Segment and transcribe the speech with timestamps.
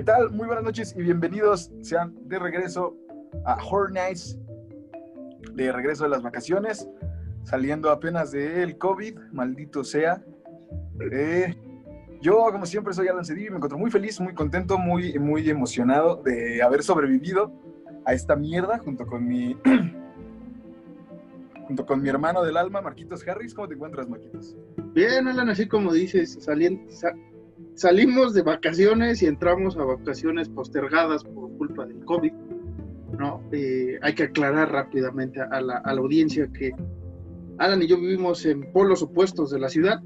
[0.00, 0.30] ¿Qué tal?
[0.30, 2.96] Muy buenas noches y bienvenidos sean de regreso
[3.44, 4.38] a Horror Nights,
[5.52, 6.88] de regreso de las vacaciones,
[7.42, 10.24] saliendo apenas del COVID, maldito sea.
[11.12, 11.54] Eh,
[12.22, 15.50] yo, como siempre, soy Alan Cedillo y me encuentro muy feliz, muy contento, muy, muy
[15.50, 17.52] emocionado de haber sobrevivido
[18.06, 19.54] a esta mierda junto con mi
[21.66, 23.52] junto con mi hermano del alma, Marquitos Harris.
[23.52, 24.56] ¿Cómo te encuentras, Marquitos?
[24.94, 26.38] Bien, Alan, así como dices,
[27.74, 32.32] salimos de vacaciones y entramos a vacaciones postergadas por culpa del COVID.
[33.18, 33.42] ¿no?
[33.52, 36.72] Eh, hay que aclarar rápidamente a la, a la audiencia que
[37.58, 40.00] Alan y yo vivimos en polos opuestos de la ciudad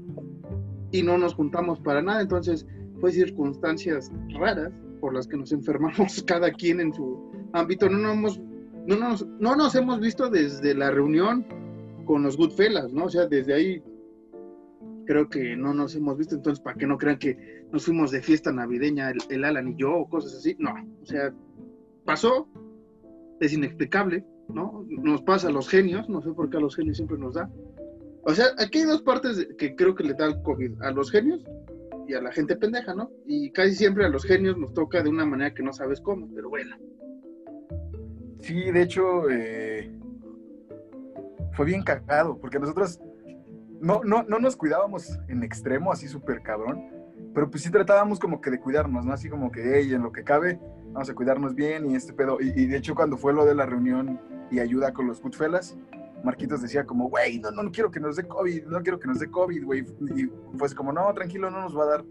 [0.91, 2.67] y no nos juntamos para nada, entonces
[2.99, 7.89] fue circunstancias raras por las que nos enfermamos cada quien en su ámbito.
[7.89, 8.39] No, nos,
[8.85, 11.45] no, nos, no nos hemos visto desde la reunión
[12.05, 13.05] con los Goodfellas, ¿no?
[13.05, 13.83] O sea, desde ahí
[15.05, 18.21] creo que no nos hemos visto, entonces para que no crean que nos fuimos de
[18.21, 21.33] fiesta navideña el, Alan y yo o cosas así, no, o sea,
[22.05, 22.47] pasó,
[23.41, 24.85] es inexplicable, ¿no?
[24.87, 27.51] Nos pasa a los genios, no sé por qué a los genios siempre nos da.
[28.23, 31.11] O sea, aquí hay dos partes que creo que le da el COVID, a los
[31.11, 31.43] genios
[32.07, 33.11] y a la gente pendeja, ¿no?
[33.25, 36.29] Y casi siempre a los genios nos toca de una manera que no sabes cómo,
[36.33, 36.77] pero bueno.
[38.39, 39.91] Sí, de hecho, eh,
[41.51, 43.01] fue bien cagado, porque nosotros
[43.81, 46.94] no, no, no nos cuidábamos en extremo, así súper cabrón,
[47.35, 49.11] pero pues sí tratábamos como que de cuidarnos, ¿no?
[49.11, 50.57] Así como que, hey, en lo que cabe,
[50.93, 52.37] vamos a cuidarnos bien y este pedo.
[52.39, 54.19] Y, de hecho, cuando fue lo de la reunión
[54.49, 55.77] y ayuda con los Goodfellas,
[56.23, 59.19] Marquitos decía como, güey, no, no, quiero que nos dé COVID, no quiero que nos
[59.19, 59.85] dé COVID, güey.
[60.15, 60.27] Y
[60.57, 62.05] pues como, no, tranquilo, no nos va a dar.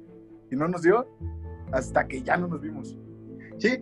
[0.51, 1.09] Y no nos dio
[1.73, 2.99] hasta que ya no nos vimos.
[3.59, 3.79] Sí,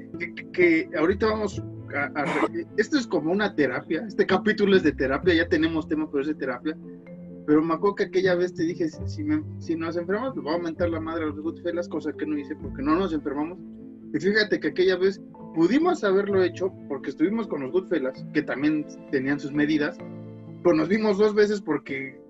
[0.52, 1.60] que, ahorita vamos
[1.92, 2.24] a,
[2.77, 6.28] Esto es como una terapia, este capítulo es de terapia, ya tenemos tema, pero es
[6.28, 6.78] de terapia.
[7.46, 9.24] Pero me acuerdo que aquella vez te dije, si,
[9.58, 12.39] si nos enfermamos, pues va a aumentar la madre a los Goodfellas, cosa que no
[12.39, 13.58] hice porque no nos enfermamos.
[14.14, 15.20] Y fíjate que aquella vez
[15.55, 19.98] pudimos haberlo hecho porque estuvimos con los Goodfellas, que también tenían sus medidas,
[20.62, 22.20] pero nos vimos dos veces porque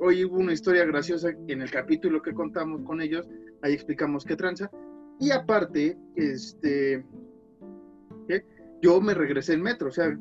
[0.00, 3.28] hoy hubo una historia graciosa en el capítulo que contamos con ellos,
[3.62, 4.70] ahí explicamos qué tranza.
[5.20, 7.04] Y aparte, este,
[8.80, 10.16] yo me regresé en metro, o sea,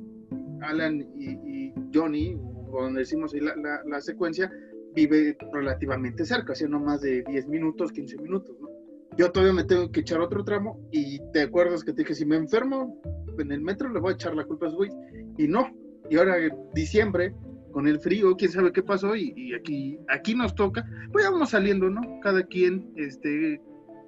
[0.62, 2.38] Alan y, Johnny,
[2.84, 4.52] donde decimos la, la, la, secuencia,
[4.94, 8.70] vive relativamente cerca, o sea, no más de 10 minutos, 15 minutos, ¿no?
[9.18, 12.26] Yo todavía me tengo que echar otro tramo y te acuerdas que te dije, si
[12.26, 13.02] me enfermo
[13.40, 14.92] en el metro le voy a echar la culpa a su güey.
[15.38, 15.72] Y no,
[16.10, 16.36] y ahora
[16.74, 17.34] diciembre,
[17.72, 21.50] con el frío, quién sabe qué pasó, y, aquí, aquí nos toca, pues ya vamos
[21.50, 22.02] saliendo, ¿no?
[22.22, 23.62] Cada quien, este,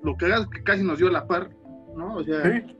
[0.03, 1.49] lo que haga que casi nos dio la par,
[1.95, 2.15] ¿no?
[2.15, 2.43] O sea.
[2.43, 2.75] Sí.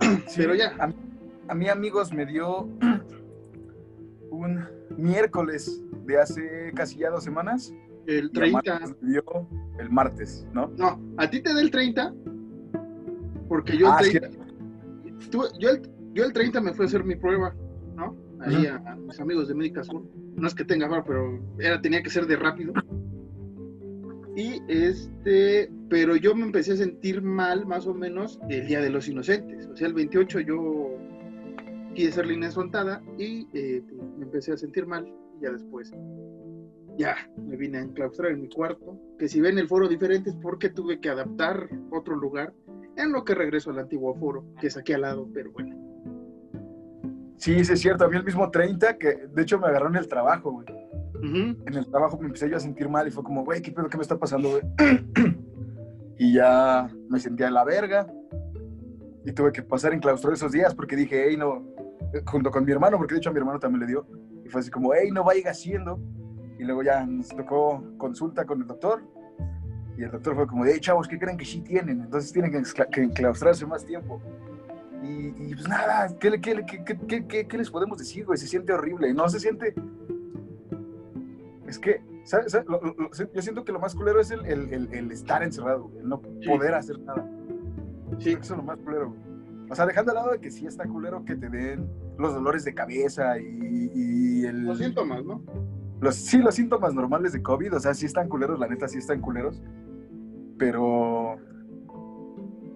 [0.36, 0.76] Pero ya.
[1.48, 2.68] A, mí, amigos, me dio
[4.32, 4.64] un
[4.96, 7.72] miércoles de hace casi ya dos semanas.
[8.06, 8.80] El 30.
[9.00, 9.22] Me dio
[9.78, 10.72] el martes, ¿no?
[10.76, 12.12] No, a ti te da el 30,
[13.48, 14.28] porque yo el 30.
[14.28, 15.82] Ah, yo, el,
[16.14, 17.54] yo el 30 me fui a hacer mi prueba,
[17.94, 18.16] ¿no?
[18.40, 20.02] Ahí a, mis amigos de Médica Sur.
[20.34, 22.72] No es que tenga bar, pero era, tenía que ser de rápido.
[24.34, 28.90] Y este, pero yo me empecé a sentir mal más o menos el Día de
[28.90, 29.66] los Inocentes.
[29.66, 30.96] O sea, el 28 yo
[31.94, 35.92] quise hacer la inasfrontada y eh, pues, me empecé a sentir mal y ya después
[36.98, 40.36] ya me vine a enclaustrar en mi cuarto, que si ven el foro diferente es
[40.36, 42.52] porque tuve que adaptar otro lugar
[42.96, 45.76] en lo que regreso al antiguo foro, que es aquí al lado, pero bueno.
[47.36, 49.96] Sí, sí es cierto, a mí el mismo 30, que de hecho me agarró en
[49.96, 50.66] el trabajo, güey.
[51.24, 53.88] En el trabajo me empecé yo a sentir mal y fue como, güey, ¿qué pedo
[53.88, 54.62] qué me está pasando, güey?
[56.18, 58.06] y ya me sentía en la verga
[59.24, 61.64] y tuve que pasar en claustro esos días porque dije, hey, no,
[62.26, 64.06] junto con mi hermano, porque de hecho a mi hermano también le dio,
[64.44, 65.98] y fue así como, hey, no vaya haciendo.
[66.58, 69.02] Y luego ya nos tocó consulta con el doctor
[69.96, 72.02] y el doctor fue como, hey, chavos, ¿qué creen que sí tienen?
[72.02, 74.20] Entonces tienen que enclaustrarse más tiempo.
[75.02, 78.38] Y, pues nada, ¿qué, qué, qué, les podemos decir, güey?
[78.38, 79.12] Se siente horrible.
[79.12, 79.74] No se siente
[81.72, 82.52] es que, ¿sabes?
[83.34, 86.74] yo siento que lo más culero es el, el, el, estar encerrado, el no poder
[86.74, 87.26] hacer nada.
[88.18, 88.32] Sí.
[88.32, 89.14] Eso es lo más culero,
[89.72, 91.88] O sea, dejando al lado de que sí está culero que te den
[92.18, 94.64] los dolores de cabeza y, el...
[94.64, 95.42] Los síntomas, ¿no?
[95.98, 98.98] Los, sí, los síntomas normales de COVID, o sea, sí están culeros, la neta, sí
[98.98, 99.62] están culeros.
[100.58, 101.38] Pero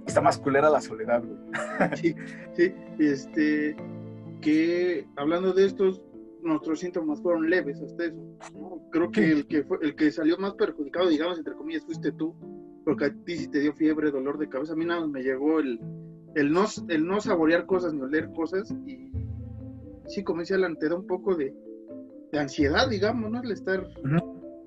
[0.06, 1.38] está más culera la soledad, güey.
[1.96, 2.14] Sí,
[2.54, 3.76] sí, este,
[4.40, 6.02] que hablando de estos,
[6.42, 8.26] nuestros síntomas fueron leves hasta eso.
[8.90, 12.34] Creo que el que fue, el que salió más perjudicado, digamos, entre comillas, fuiste tú,
[12.86, 14.72] porque a ti sí te dio fiebre, dolor de cabeza.
[14.72, 15.78] A mí nada más me llegó el,
[16.36, 19.10] el, no, el no saborear cosas ni oler cosas y
[20.06, 21.54] sí, como decía Alan, te da un poco de,
[22.30, 23.42] de ansiedad, digamos, ¿no?
[23.42, 23.88] El estar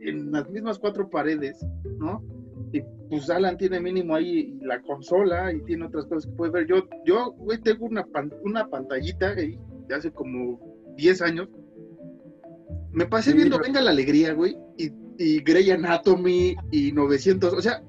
[0.02, 1.64] en las mismas cuatro paredes,
[2.00, 2.24] ¿no?
[2.74, 6.68] Y pues Alan tiene mínimo ahí la consola y tiene otras cosas que puede ver.
[6.68, 8.06] Yo, yo, güey, tengo una,
[8.44, 10.60] una pantallita ahí de hace como
[10.98, 11.50] 10 años.
[12.92, 17.84] Me pasé viendo Venga la Alegría, güey, y, y Grey Anatomy y 900, o sea,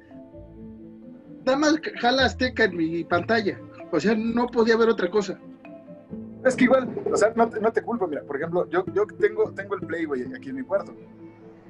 [1.46, 3.58] nada más jala Azteca en mi pantalla.
[3.92, 5.38] O sea, no podía ver otra cosa.
[6.44, 9.06] Es que igual, o sea, no te, no te culpo, mira, por ejemplo, yo, yo
[9.18, 10.94] tengo, tengo el Play, güey, aquí en mi cuarto.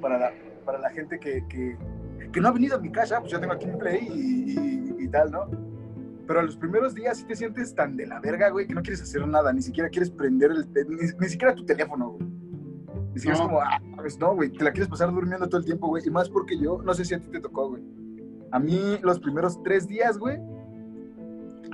[0.01, 0.33] Para la,
[0.65, 1.77] para la gente que, que,
[2.33, 5.09] que no ha venido a mi casa, pues yo tengo aquí un Play y, y,
[5.09, 5.51] tal, ¿no?
[6.27, 8.83] Pero a los primeros días sí te sientes tan de la verga, güey, que no
[8.83, 12.31] quieres hacer nada, ni siquiera quieres prender el, ni, ni siquiera tu teléfono, güey.
[13.13, 15.65] Ni siquiera es como, ah, pues no, güey, te la quieres pasar durmiendo todo el
[15.67, 16.07] tiempo, güey.
[16.07, 17.83] Y más porque yo, no sé si a ti te tocó, güey.
[18.53, 20.39] A mí los primeros tres días, güey,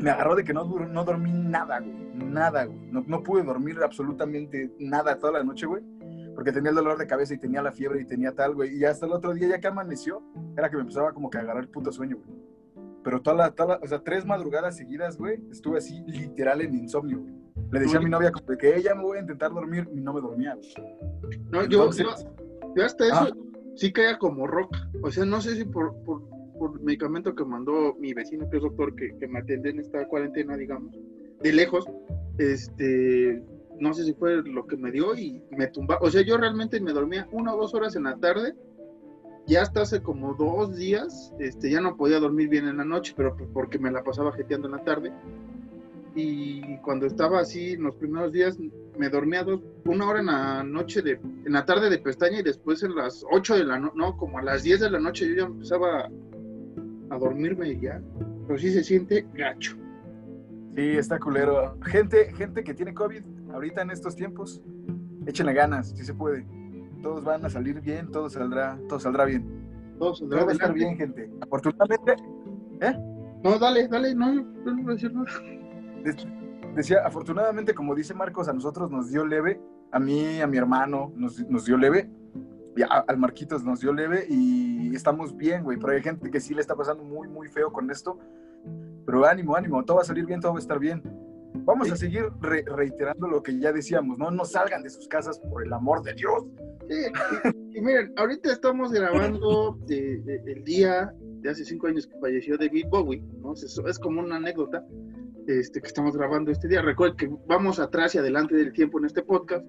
[0.02, 1.94] me agarró de que no, no dormí nada, güey.
[2.14, 2.78] Nada, güey.
[2.90, 5.82] No, no, pude dormir absolutamente nada toda la noche, güey.
[6.34, 8.76] Porque tenía el dolor de cabeza y tenía la fiebre y tenía tal, güey.
[8.76, 10.22] Y hasta el otro día, ya que amaneció,
[10.56, 12.38] era que me empezaba como que a agarrar el puto sueño, güey.
[13.02, 17.20] Pero toda la, toda o sea, tres madrugadas seguidas, güey, estuve así literal en insomnio,
[17.20, 17.34] güey.
[17.70, 20.12] Le decía a mi novia como que ella me voy a intentar dormir y no
[20.12, 21.40] me dormía, güey.
[21.50, 23.30] No, yo, yo, hasta eso ah.
[23.76, 24.90] sí caía como roca.
[25.02, 26.22] O sea, no sé si por, por
[26.58, 30.06] por medicamento que mandó mi vecino, que es doctor, que, que me atiende en esta
[30.08, 30.94] cuarentena, digamos,
[31.42, 31.86] de lejos,
[32.38, 33.42] este,
[33.78, 35.98] no sé si fue lo que me dio y me tumba.
[36.00, 38.54] O sea, yo realmente me dormía una o dos horas en la tarde.
[39.46, 43.14] Ya hasta hace como dos días, este, ya no podía dormir bien en la noche,
[43.16, 45.12] pero pues porque me la pasaba jeteando en la tarde.
[46.16, 48.58] Y cuando estaba así, en los primeros días,
[48.98, 52.42] me dormía dos, una hora en la noche, de, en la tarde de pestaña y
[52.42, 55.28] después en las 8 de la noche, no, como a las 10 de la noche
[55.28, 56.10] yo ya empezaba
[57.10, 58.02] a dormirme ya.
[58.46, 59.76] Pero sí se siente gacho.
[60.76, 61.78] Sí, está culero.
[61.82, 63.22] Gente, gente que tiene COVID
[63.52, 64.62] ahorita en estos tiempos,
[65.26, 66.46] échenle ganas, si se puede.
[67.02, 69.44] Todos van a salir bien, todo saldrá, todo saldrá bien.
[69.98, 71.30] Todo saldrá va a estar bien, gente.
[71.40, 72.16] Afortunadamente,
[72.80, 72.94] ¿eh?
[73.42, 75.30] No, dale, dale, no, no voy a decir nada.
[76.74, 79.60] Decía, afortunadamente, como dice Marcos, a nosotros nos dio leve,
[79.92, 82.10] a mí, a mi hermano, nos, nos dio leve,
[82.82, 85.78] al Marquitos nos dio leve y estamos bien, güey.
[85.78, 88.18] Pero hay gente que sí le está pasando muy, muy feo con esto.
[89.06, 91.02] Pero ánimo, ánimo, todo va a salir bien, todo va a estar bien.
[91.64, 94.30] Vamos a seguir reiterando lo que ya decíamos, ¿no?
[94.30, 96.44] No salgan de sus casas por el amor de Dios.
[96.88, 102.86] Sí, y, miren, ahorita estamos grabando el día de hace cinco años que falleció David
[102.90, 103.54] Bowie, ¿no?
[103.54, 104.84] Es, es como una anécdota
[105.46, 106.82] este, que estamos grabando este día.
[106.82, 109.64] Recuerden que vamos atrás y adelante del tiempo en este podcast.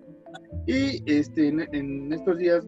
[0.65, 2.65] Y este, en estos días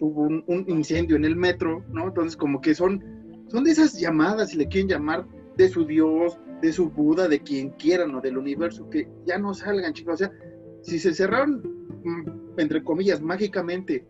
[0.00, 2.08] hubo un, incendio en el metro, ¿no?
[2.08, 3.04] Entonces como que son,
[3.48, 5.26] son de esas llamadas, si le quieren llamar,
[5.56, 9.54] de su Dios, de su Buda, de quien quieran, o del universo, que ya no
[9.54, 10.14] salgan, chicos.
[10.14, 10.32] O sea,
[10.82, 11.62] si se cerraron,
[12.04, 14.06] mm, entre comillas, mágicamente,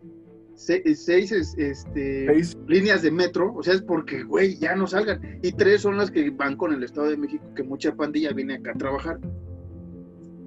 [0.55, 2.27] seis, este,
[2.67, 5.39] líneas de metro, o sea, es porque, güey, ya no salgan.
[5.41, 8.55] Y tres son las que van con el Estado de México, que mucha pandilla viene
[8.55, 9.19] acá a trabajar.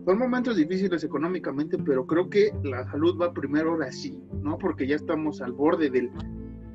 [0.04, 4.58] Son momentos difíciles económicamente, pero creo que la salud va primero ahora sí, ¿no?
[4.58, 6.10] Porque ya estamos al borde del,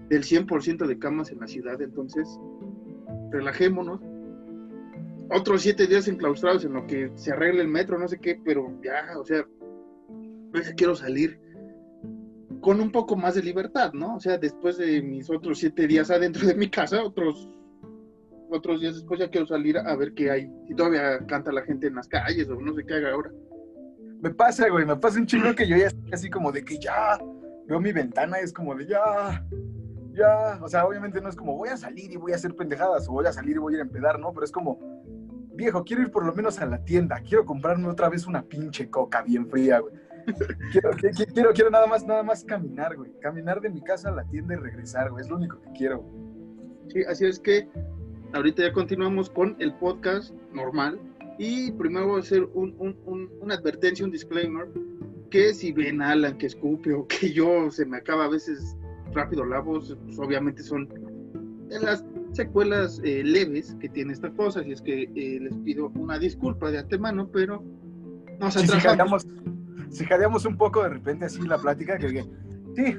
[0.10, 2.40] del 100% de camas en la ciudad, entonces
[3.32, 4.02] relajémonos.
[5.32, 8.80] Otros siete días enclaustrados en lo que se arregle el metro, no sé qué, pero
[8.84, 9.46] ya, o sea,
[10.52, 11.40] veces quiero salir
[12.62, 14.16] con un poco más de libertad, ¿no?
[14.16, 17.48] O sea, después de mis otros siete días adentro de mi casa, otros
[18.50, 20.52] otros días después ya quiero salir a ver qué hay.
[20.68, 23.32] Si todavía canta la gente en las calles o no sé qué haga ahora.
[24.22, 26.78] Me pasa, güey, me pasa un chingo que yo ya estoy así como de que
[26.78, 27.18] ya
[27.68, 29.46] veo mi ventana, es como de ya,
[30.12, 30.60] ya.
[30.62, 33.14] O sea, obviamente no es como voy a salir y voy a hacer pendejadas o
[33.14, 34.34] voy a salir y voy a ir a empedar, ¿no?
[34.34, 34.78] Pero es como,
[35.54, 38.90] viejo, quiero ir por lo menos a la tienda, quiero comprarme otra vez una pinche
[38.90, 39.94] coca bien fría, güey.
[40.72, 40.92] Quiero,
[41.34, 43.12] quiero, quiero nada más, nada más caminar, güey.
[43.20, 45.24] Caminar de mi casa a la tienda y regresar, güey.
[45.24, 46.14] Es lo único que quiero, güey.
[46.90, 47.68] Sí, así es que
[48.34, 51.00] ahorita ya continuamos con el podcast normal
[51.38, 54.68] y primero voy a hacer un, un, una advertencia, un disclaimer,
[55.30, 58.76] que si ven a Alan que escupe o que yo se me acaba a veces
[59.14, 60.90] rápido la voz, pues obviamente son
[61.70, 66.20] las secuelas eh, leves que tiene esta cosa, y es que eh, les pido una
[66.20, 67.64] disculpa de antemano, pero
[68.40, 69.26] nos sí, si jadeamos,
[69.90, 72.24] si jadeamos un poco de repente así la plática, que, que
[72.76, 72.96] sí,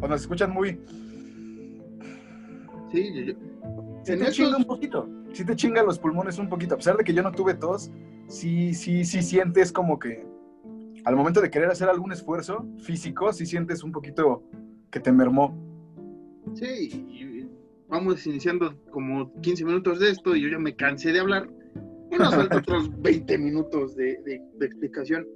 [0.00, 0.80] o nos escuchan muy...
[2.90, 3.34] Sí, yo,
[4.02, 6.74] si te chinga un poquito, si te chinga los pulmones un poquito.
[6.74, 7.90] A pesar de que yo no tuve tos,
[8.26, 10.26] sí, sí, sí sientes como que
[11.04, 14.42] al momento de querer hacer algún esfuerzo físico, sí sientes un poquito
[14.90, 15.56] que te mermó.
[16.54, 17.46] Sí,
[17.88, 21.48] vamos iniciando como 15 minutos de esto y yo ya me cansé de hablar.
[22.10, 25.26] Y nos faltan otros 20 minutos de, de explicación.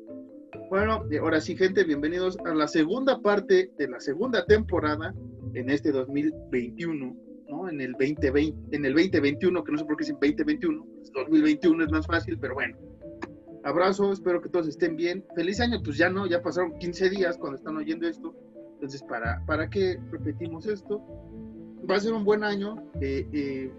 [0.70, 5.14] Bueno, ahora sí, gente, bienvenidos a la segunda parte de la segunda temporada
[5.54, 7.25] en este 2021
[7.68, 11.85] En el 2020, en el 2021, que no sé por qué es en 2021, 2021
[11.85, 12.76] es más fácil, pero bueno.
[13.64, 15.25] Abrazo, espero que todos estén bien.
[15.35, 18.35] Feliz año, pues ya no, ya pasaron 15 días cuando están oyendo esto.
[18.75, 21.00] Entonces, ¿para, para qué repetimos esto?
[21.90, 23.73] Va a ser un buen año eh, eh,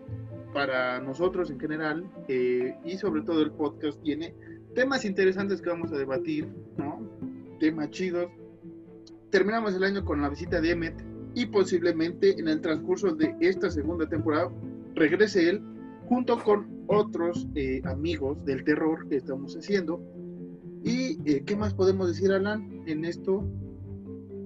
[0.53, 4.36] para nosotros en general eh, y sobre todo el podcast tiene
[4.75, 7.01] temas interesantes que vamos a debatir, ¿no?
[7.60, 8.29] Temas chidos.
[9.29, 11.06] Terminamos el año con la visita de Emmet
[11.38, 14.50] y posiblemente en el transcurso de esta segunda temporada
[14.96, 15.62] regrese él
[16.08, 20.01] junto con otros eh, amigos del terror que estamos haciendo.
[20.84, 23.48] ¿Y eh, qué más podemos decir, Alan, en esto,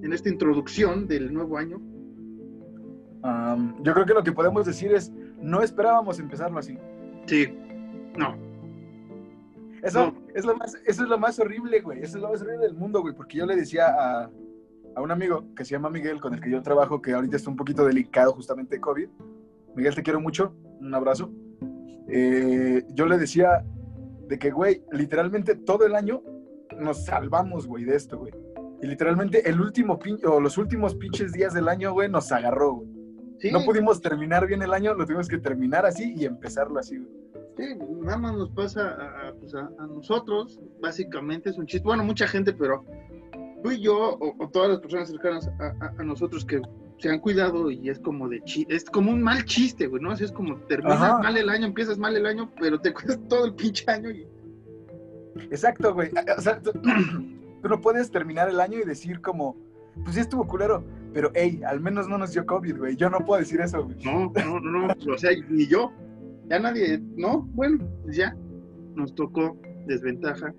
[0.03, 1.81] en esta introducción del nuevo año?
[3.83, 6.77] yo creo que lo que podemos decir es, no esperábamos empezarlo así.
[7.25, 7.47] Sí,
[8.17, 8.35] no.
[9.81, 11.99] Eso, Es lo más, eso es lo más horrible, güey.
[12.01, 13.13] Eso es lo más horrible del mundo, güey.
[13.13, 14.29] Porque yo le decía a,
[14.95, 17.49] a un amigo que se llama Miguel, con el que yo trabajo, que ahorita está
[17.49, 19.09] un poquito delicado justamente de COVID.
[19.75, 20.53] Miguel, te quiero mucho.
[20.79, 21.31] Un abrazo.
[22.07, 23.65] Eh, yo le decía
[24.27, 26.21] de que, güey, literalmente todo el año
[26.77, 28.33] nos salvamos, güey, de esto, güey.
[28.81, 33.01] Y literalmente el último o los últimos pinches días del año, güey, nos agarró, güey.
[33.51, 37.21] No pudimos terminar bien el año, lo tuvimos que terminar así y empezarlo así, güey.
[37.57, 37.63] Sí,
[38.01, 41.85] nada más nos pasa a, pues a, nosotros, básicamente es un chiste.
[41.85, 42.85] Bueno, mucha gente, pero
[43.61, 46.61] tú y yo, o, todas las personas cercanas a, nosotros que
[46.97, 50.11] se han cuidado y es como de es como un mal chiste, güey, ¿no?
[50.11, 53.45] Así es como terminas mal el año, empiezas mal el año, pero te cuidas todo
[53.45, 54.27] el pinche año y...
[55.49, 56.09] Exacto, güey.
[56.37, 59.55] O sea, tú, no puedes terminar el año y decir como,
[60.03, 62.95] pues sí estuvo culero, pero hey, al menos no nos dio COVID, güey.
[62.95, 63.97] Yo no puedo decir eso, güey.
[64.03, 65.91] No, no, no, no, o sea, ni yo.
[66.47, 68.35] Ya nadie, no, bueno, ya
[68.95, 70.53] nos tocó desventaja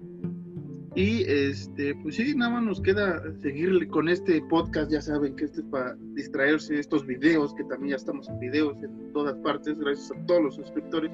[0.95, 4.91] y este, pues sí, nada más nos queda seguir con este podcast.
[4.91, 8.83] Ya saben que este es para distraerse, estos videos, que también ya estamos en videos
[8.83, 11.11] en todas partes, gracias a todos los suscriptores.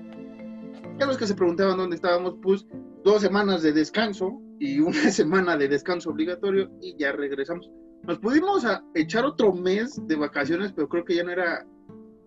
[0.98, 2.66] Ya los que se preguntaban dónde estábamos, pues
[3.04, 7.70] dos semanas de descanso y una semana de descanso obligatorio y ya regresamos.
[8.02, 11.64] Nos pudimos echar otro mes de vacaciones, pero creo que ya no era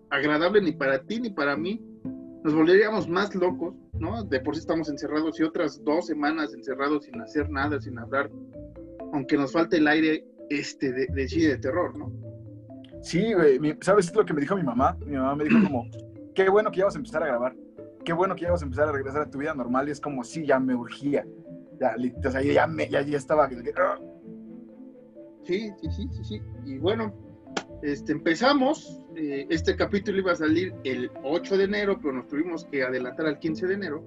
[0.08, 1.82] agradable ni para ti ni para mí.
[2.44, 4.24] Nos volveríamos más locos ¿no?
[4.24, 8.30] De por sí estamos encerrados y otras dos semanas encerrados sin hacer nada, sin hablar,
[9.12, 12.12] aunque nos falte el aire este de, de, de terror, ¿no?
[13.00, 14.98] Sí, güey, ¿sabes lo que me dijo mi mamá?
[15.06, 15.86] Mi mamá me dijo como,
[16.34, 17.54] qué bueno que ya vas a empezar a grabar,
[18.04, 20.00] qué bueno que ya vas a empezar a regresar a tu vida normal y es
[20.00, 21.24] como, sí, ya me urgía,
[21.80, 21.94] ya,
[22.26, 23.48] o sea, ya, me, ya, ya estaba...
[25.44, 27.14] Sí, sí, sí, sí, sí, y bueno,
[27.82, 32.64] este, empezamos, eh, este capítulo iba a salir el 8 de enero, pero nos tuvimos
[32.64, 34.04] que adelantar al 15 de enero.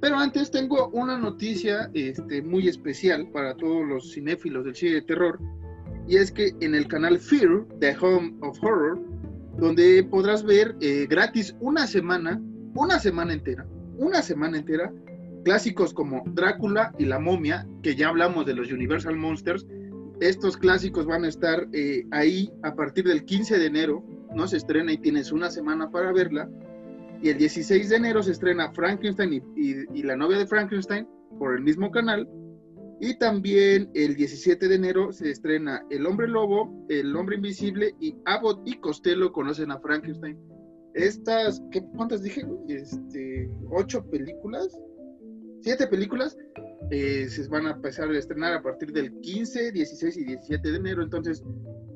[0.00, 5.02] Pero antes tengo una noticia este, muy especial para todos los cinéfilos del cine de
[5.02, 5.38] terror,
[6.08, 9.00] y es que en el canal Fear, The Home of Horror,
[9.58, 12.42] donde podrás ver eh, gratis una semana,
[12.74, 13.64] una semana entera,
[13.96, 14.92] una semana entera,
[15.44, 19.66] clásicos como Drácula y la momia, que ya hablamos de los Universal Monsters,
[20.28, 24.46] estos clásicos van a estar eh, ahí a partir del 15 de enero, ¿no?
[24.46, 26.48] Se estrena y tienes una semana para verla.
[27.20, 31.62] Y el 16 de enero se estrena Frankenstein y, la novia de Frankenstein por el
[31.62, 32.28] mismo canal.
[33.00, 38.14] Y también el 17 de enero se estrena El hombre lobo, El hombre invisible y
[38.24, 40.38] Abbott y Costello conocen a Frankenstein.
[40.94, 42.46] Estas, ¿qué, ¿cuántas dije?
[42.68, 44.78] Este, ocho películas,
[45.62, 46.36] siete películas
[46.92, 50.76] eh, se van a empezar a estrenar a partir del 15, 16 y 17 de
[50.76, 51.02] enero.
[51.02, 51.42] Entonces,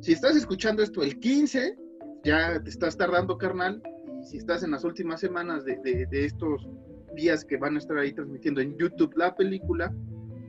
[0.00, 1.76] si estás escuchando esto el 15,
[2.24, 3.82] ya te estás tardando, carnal.
[4.22, 6.66] Y si estás en las últimas semanas de, estos
[7.14, 9.94] días que van a estar ahí transmitiendo en YouTube la película,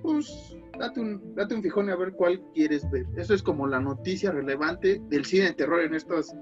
[0.02, 3.06] pues date un, date un fijón a ver cuál quieres ver.
[3.18, 6.34] Eso es como la noticia relevante del cine de terror en estos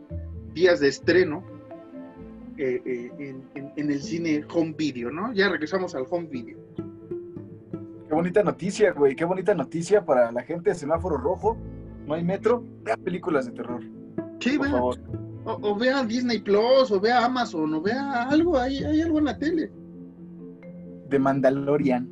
[0.54, 1.44] días de estreno
[2.60, 5.34] eh, eh, en, en, el cine home video, ¿no?
[5.34, 6.65] Ya regresamos al home video.
[8.16, 9.14] Qué bonita noticia, güey.
[9.14, 11.58] Qué bonita noticia para la gente de semáforo rojo.
[12.08, 12.64] No hay metro.
[12.84, 13.84] Vea películas de terror.
[14.40, 14.98] Sí, por favor.
[15.44, 18.58] O, vea Disney Plus, o vea Amazon, o vea algo.
[18.58, 19.70] Hay, hay algo en la tele.
[21.10, 22.10] De Mandalorian.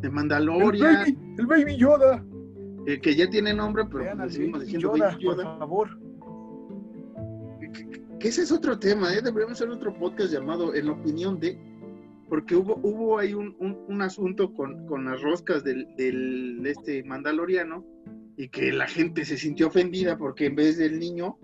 [0.00, 1.16] De Mandalorian.
[1.38, 2.24] El Baby, Yoda.
[2.88, 5.44] Eh, que ya tiene nombre, pero seguimos diciendo Baby Yoda.
[5.44, 6.00] Por favor.
[8.18, 9.22] Que, ese es otro tema, ¿eh?
[9.22, 11.56] Deberíamos hacer otro podcast llamado En la opinión de
[12.28, 17.84] porque hubo, hubo ahí un, un, asunto con, con, las roscas del, del, este mandaloriano
[18.36, 21.38] y que la gente se sintió ofendida porque en vez del niño,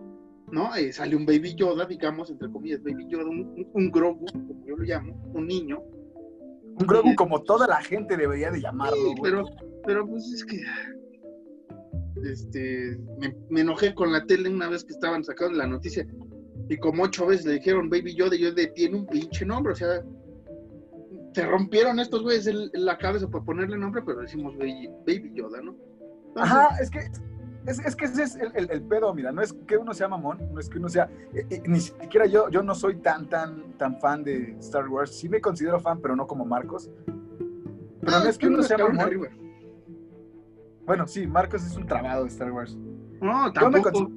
[0.51, 0.75] ¿no?
[0.75, 4.77] Eh, sale un baby Yoda, digamos, entre comillas, baby Yoda, un, un, Grogu, como yo
[4.77, 5.83] lo llamo, un niño.
[5.83, 8.97] Un Grogu como toda la gente debería de llamarlo.
[8.97, 9.45] Sí, pero,
[9.87, 10.61] pero pues es que
[12.25, 16.07] este, me, me, enojé con la tele una vez que estaban sacando la noticia
[16.69, 19.77] Y como ocho veces le dijeron Baby Yoda, yo de tiene un pinche nombre, o
[19.77, 20.03] sea,
[21.33, 25.75] se rompieron estos güeyes la cabeza para ponerle nombre, pero decimos Baby, Yoda, ¿no?
[26.37, 27.11] Ajá, es que
[27.67, 30.69] es, que ese es el, pedo, mira, no es que uno sea mamón, no es
[30.69, 34.25] que uno sea, eh, eh, ni siquiera yo, yo no soy tan, tan, tan fan
[34.25, 36.91] de Star Wars, sí me considero fan, pero no como Marcos.
[38.01, 39.29] Pero no es que uno sea mamón.
[40.85, 42.77] Bueno, sí, Marcos es un trabado de Star Wars.
[43.21, 44.11] No, tampoco.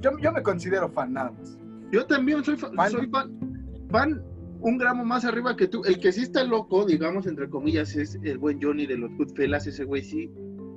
[0.00, 1.14] Yo me considero fan.
[1.14, 1.58] nada más.
[1.90, 4.22] Yo también soy fan, soy fan, fan
[4.64, 5.82] un gramo más arriba que tú.
[5.84, 9.66] El que sí está loco, digamos, entre comillas, es el buen Johnny de los Goodfellas,
[9.66, 10.30] ese güey sí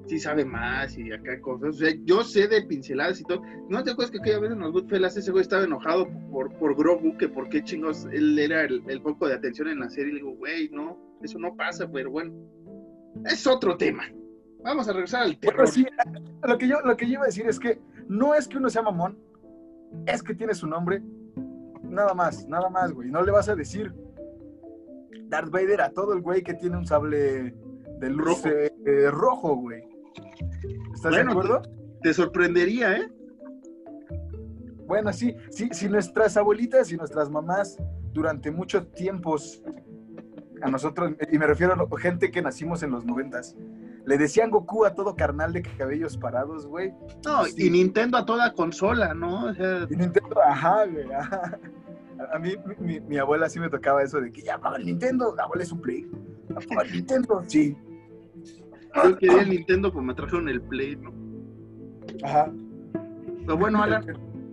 [0.08, 1.70] sí sabe más y acá cosas.
[1.70, 3.42] O sea, yo sé de pinceladas y todo.
[3.70, 6.76] ¿No te acuerdas que aquella vez en los Goodfellas ese güey estaba enojado por, por
[6.76, 10.12] Grogu, que por qué chingos él era el, el foco de atención en la serie?
[10.12, 12.34] Y le digo, güey, no, eso no pasa, pero bueno,
[13.26, 14.04] es otro tema.
[14.64, 15.68] Vamos a regresar al terror.
[16.48, 18.70] lo, que yo, lo que yo iba a decir es que no es que uno
[18.70, 19.18] sea mamón,
[20.06, 21.02] es que tiene su nombre.
[21.90, 23.10] Nada más, nada más, güey.
[23.10, 23.94] No le vas a decir
[25.30, 27.56] Darth Vader a todo el güey que tiene un sable
[28.00, 28.44] de luz
[29.12, 29.84] rojo, güey.
[30.94, 31.62] ¿Estás de acuerdo?
[32.02, 33.12] Te, sorprendería, ¿eh?
[34.86, 37.78] Bueno, sí, sí, si nuestras abuelitas y nuestras mamás
[38.14, 39.62] durante muchos tiempos,
[40.62, 43.56] a nosotros, y me refiero a gente que nacimos en los noventas,
[44.08, 46.94] le decían Goku a todo carnal de cabellos parados, güey.
[47.26, 49.52] No, y Nintendo a toda consola, ¿no?
[49.52, 54.56] Y Nintendo, ajá, güey, A, mí, mi, abuela sí me tocaba eso de que ya
[54.56, 56.10] apaga el Nintendo, la abuela es un Play.
[56.52, 57.78] Apaga el Nintendo, sí.
[59.04, 61.12] Yo quería el Nintendo, pues me trajeron el Play, ¿no?
[62.24, 62.50] Ajá.
[63.42, 64.06] Pero bueno, Alan.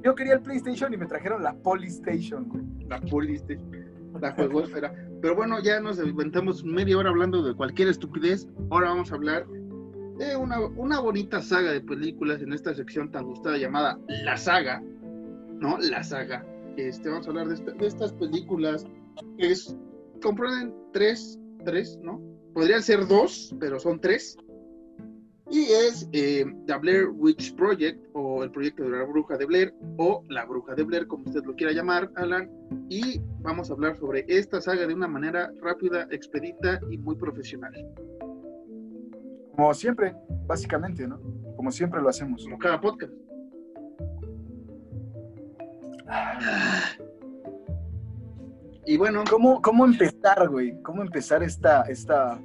[0.03, 2.65] Yo quería el PlayStation y me trajeron la Polystation, güey.
[2.89, 3.71] La Polystation.
[4.21, 4.93] La juegosfera.
[5.25, 8.47] Pero bueno, ya nos inventamos media hora hablando de cualquier estupidez.
[8.69, 9.47] Ahora vamos a hablar
[10.19, 14.83] de una, una bonita saga de películas en esta sección tan gustada llamada La Saga.
[14.83, 15.79] ¿No?
[15.79, 16.45] La Saga.
[16.77, 18.87] Este, vamos a hablar de, de estas películas
[19.39, 19.75] es,
[20.23, 22.21] comprenden tres, tres, ¿no?
[22.53, 24.37] podrían ser dos, pero son tres.
[25.55, 29.73] Y es eh, The Blair Witch Project, o el proyecto de la bruja de Blair,
[29.99, 32.51] o la bruja de Blair, como usted lo quiera llamar, Alan.
[32.89, 37.73] Y vamos a hablar sobre esta saga de una manera rápida, expedita y muy profesional.
[39.55, 41.21] Como siempre, básicamente, ¿no?
[41.55, 42.43] Como siempre lo hacemos.
[42.43, 43.13] Como cada podcast.
[48.87, 49.23] Y bueno.
[49.31, 50.83] ¿Cómo, cómo empezar, güey?
[50.83, 52.41] ¿Cómo empezar esta, esta,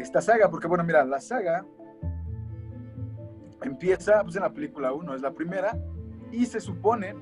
[0.00, 0.50] esta saga?
[0.50, 1.64] Porque, bueno, mira, la saga
[3.62, 5.76] empieza pues, en la película 1, es la primera,
[6.32, 7.14] y se supone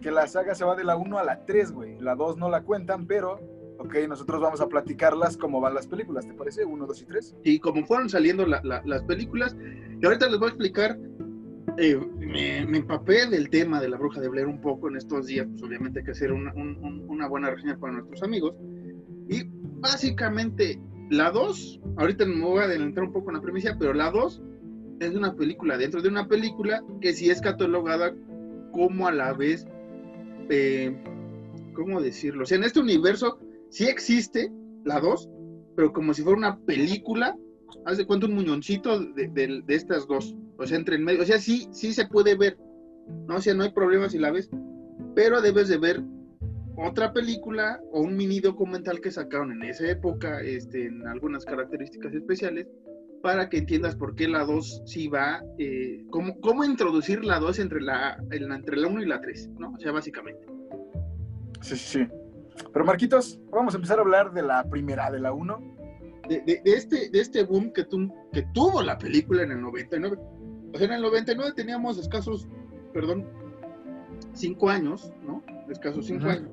[0.00, 1.98] que la saga se va de la 1 a la 3, güey.
[2.00, 3.40] La 2 no la cuentan, pero,
[3.78, 6.64] ok, nosotros vamos a platicarlas como van las películas, ¿te parece?
[6.64, 7.36] 1, 2 y 3.
[7.44, 9.56] Y como fueron saliendo las películas,
[10.00, 10.98] y ahorita les voy a explicar
[11.80, 15.46] eh, me, empapé del tema de la bruja de Blair un poco en estos días,
[15.48, 18.54] pues obviamente hay que hacer una, una buena reseña para nuestros amigos.
[19.28, 19.44] Y
[19.80, 20.80] básicamente,
[21.10, 24.42] la 2, ahorita me voy a adelantar un poco en la premisa, pero la 2
[25.00, 28.14] es una película dentro de una película que sí es catalogada
[28.72, 29.66] como a la vez,
[30.50, 30.96] eh,
[31.74, 32.42] ¿cómo decirlo?
[32.42, 33.38] O sea, en este universo
[33.70, 34.52] sí existe
[34.84, 35.28] la 2,
[35.76, 37.36] pero como si fuera una película,
[37.84, 41.24] haz de cuenta un muñoncito de, de estas dos o sea, entre en medio, o
[41.24, 42.58] sea, sí, sí se puede ver,
[43.28, 43.36] ¿no?
[43.36, 44.50] O sea, no hay problema si la ves,
[45.14, 46.02] pero debes de ver
[46.76, 52.12] otra película o un mini documental que sacaron en esa época, este, en algunas características
[52.12, 52.66] especiales,
[53.22, 57.58] para que entiendas por qué la 2 sí va, eh, cómo, cómo, introducir la 2
[57.58, 59.72] entre la, entre la 1 y la 3, ¿no?
[59.72, 60.46] O sea, básicamente.
[61.60, 62.08] Sí, sí, sí.
[62.72, 65.76] Pero Marquitos, vamos a empezar a hablar de la primera, de la 1.
[66.28, 69.62] De, de, de, este, de este boom que, tu, que tuvo la película en el
[69.62, 70.18] 99
[70.72, 72.46] o sea, en el 99 teníamos escasos,
[72.92, 73.26] perdón,
[74.32, 75.42] cinco años, ¿no?
[75.70, 76.50] Escasos cinco años.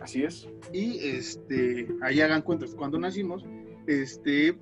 [0.00, 0.48] Así es.
[0.72, 3.44] Y este, ahí hagan cuentas cuando nacimos.
[3.86, 4.58] Este,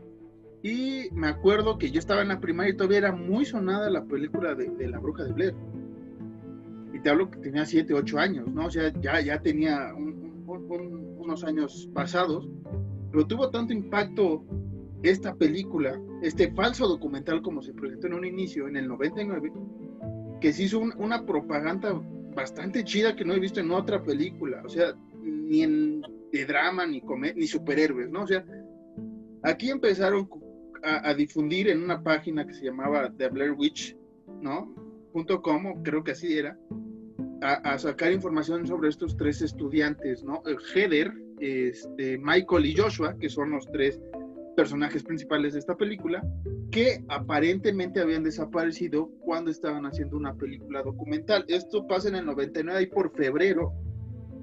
[0.63, 4.05] y me acuerdo que yo estaba en la primaria y todavía era muy sonada la
[4.05, 5.55] película de, La Bruja de Blair.
[6.93, 8.67] Y te hablo que tenía siete, ocho años, ¿no?
[8.67, 12.49] O sea, ya, ya tenía unos años pasados.
[13.11, 14.45] Pero tuvo tanto impacto
[15.03, 19.53] esta película, este falso documental como se presentó en un inicio, en el 99,
[20.41, 22.01] que se hizo una propaganda
[22.37, 26.87] bastante chida que no he visto en otra película, o sea, ni en de drama,
[26.87, 27.03] ni,
[27.35, 28.23] ni superhéroes, ¿no?
[28.23, 28.45] O sea,
[29.43, 30.27] aquí empezaron
[30.83, 33.97] a, difundir en una página que se llamaba The Blair Witch,
[34.41, 34.75] ¿no?
[35.83, 36.59] Creo que así era,
[37.41, 40.43] a, sacar información sobre estos tres estudiantes, ¿no?
[40.75, 44.01] Heather, este, Michael y Joshua, que son los tres
[44.57, 46.23] personajes principales de esta película,
[46.71, 51.45] que aparentemente habían desaparecido cuando estaban haciendo una película documental.
[51.49, 53.73] Esto pasa en el 99 y por febrero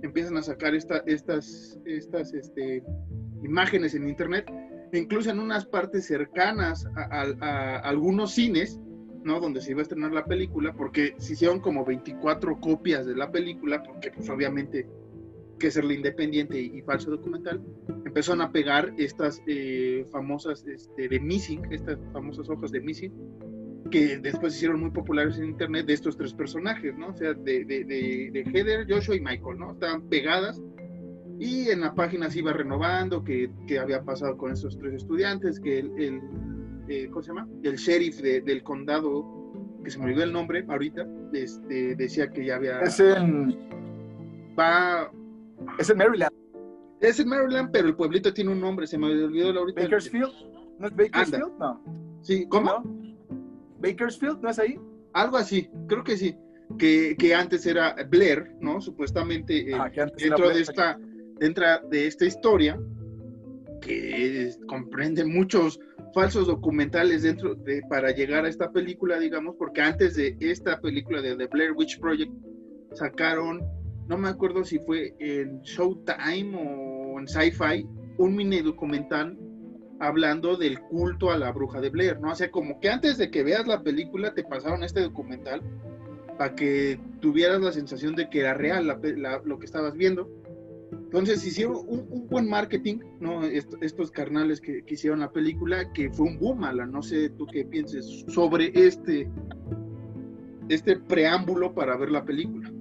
[0.02, 2.84] empiezan a sacar esta, estas, estas este,
[3.44, 4.52] imágenes en internet,
[4.94, 8.80] incluso en unas partes cercanas a, algunos cines,
[9.24, 9.40] ¿no?
[9.40, 13.32] Donde se iba a estrenar la película, porque se hicieron como 24 copias de la
[13.32, 14.88] película, porque pues obviamente
[15.60, 17.62] que serle independiente y, falso documental,
[18.06, 23.14] empezaron a pegar estas eh, famosas este, de Missing, estas famosas hojas de Missing,
[23.92, 27.10] que después se hicieron muy populares en internet de estos tres personajes, ¿no?
[27.10, 29.72] O sea, de, de, de, Heather, Joshua y Michael, ¿no?
[29.72, 30.62] Estaban pegadas
[31.40, 35.58] y en la página se iba renovando que, que había pasado con estos tres estudiantes,
[35.60, 36.22] que el, el
[36.90, 37.48] eh, ¿cómo se llama?
[37.64, 39.26] El sheriff del condado,
[39.82, 42.82] que se me olvidó el nombre ahorita, este, decía que ya había...
[42.82, 43.58] Es en...
[44.60, 45.10] Va,
[45.80, 46.34] es en Maryland.
[47.00, 49.82] Es en Maryland, pero el pueblito tiene un nombre, se me olvidó ahorita.
[49.82, 50.34] ¿Bakersfield?
[50.78, 51.58] ¿No es Bakersfield?
[51.58, 51.82] No.
[52.22, 52.84] Sí, ¿cómo?
[53.80, 54.42] ¿Bakersfield?
[54.42, 54.78] ¿No es ahí?
[55.14, 56.36] Algo así, creo que sí.
[56.78, 58.82] Que, que antes era Blair, ¿no?
[58.82, 61.00] Supuestamente eh, ah, dentro de esta
[61.40, 62.80] dentro de esta historia
[63.82, 65.80] que comprende muchos
[66.14, 71.22] falsos documentales dentro de para llegar a esta película, digamos, porque antes de esta película
[71.22, 72.32] de The Blair Witch Project
[72.94, 73.62] sacaron
[74.10, 79.38] no me acuerdo si fue en Showtime o en Sci-Fi, un mini documental
[80.00, 82.32] hablando del culto a la bruja de Blair, ¿no?
[82.32, 85.62] O sea, como que antes de que veas la película te pasaron este documental
[86.40, 88.88] para que tuvieras la sensación de que era real
[89.46, 90.28] lo que estabas viendo.
[90.92, 93.44] Entonces hicieron un, buen marketing, ¿no?
[93.44, 96.92] estos carnales que, que, hicieron la película, que fue un boom, Alan.
[96.92, 99.30] No sé tú qué pienses sobre este,
[100.70, 102.72] este preámbulo para ver la película.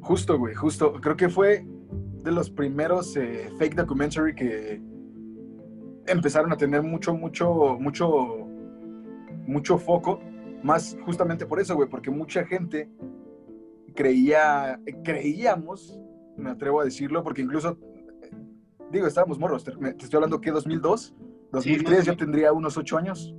[0.00, 0.94] Justo, güey, justo.
[1.02, 1.66] Creo que fue
[2.24, 4.80] de los primeros eh, fake documentary que
[6.06, 8.48] empezaron a tener mucho, mucho, mucho,
[9.46, 10.20] mucho foco.
[10.62, 12.88] Más justamente por eso, güey, porque mucha gente
[13.98, 15.98] creía, creíamos,
[16.36, 17.76] me atrevo a decirlo, porque incluso,
[18.92, 21.16] digo, estábamos morros, te, estoy hablando que 2002,
[21.50, 23.34] 2003 yo tendría unos ocho años.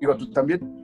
[0.00, 0.78] Digo, tú también.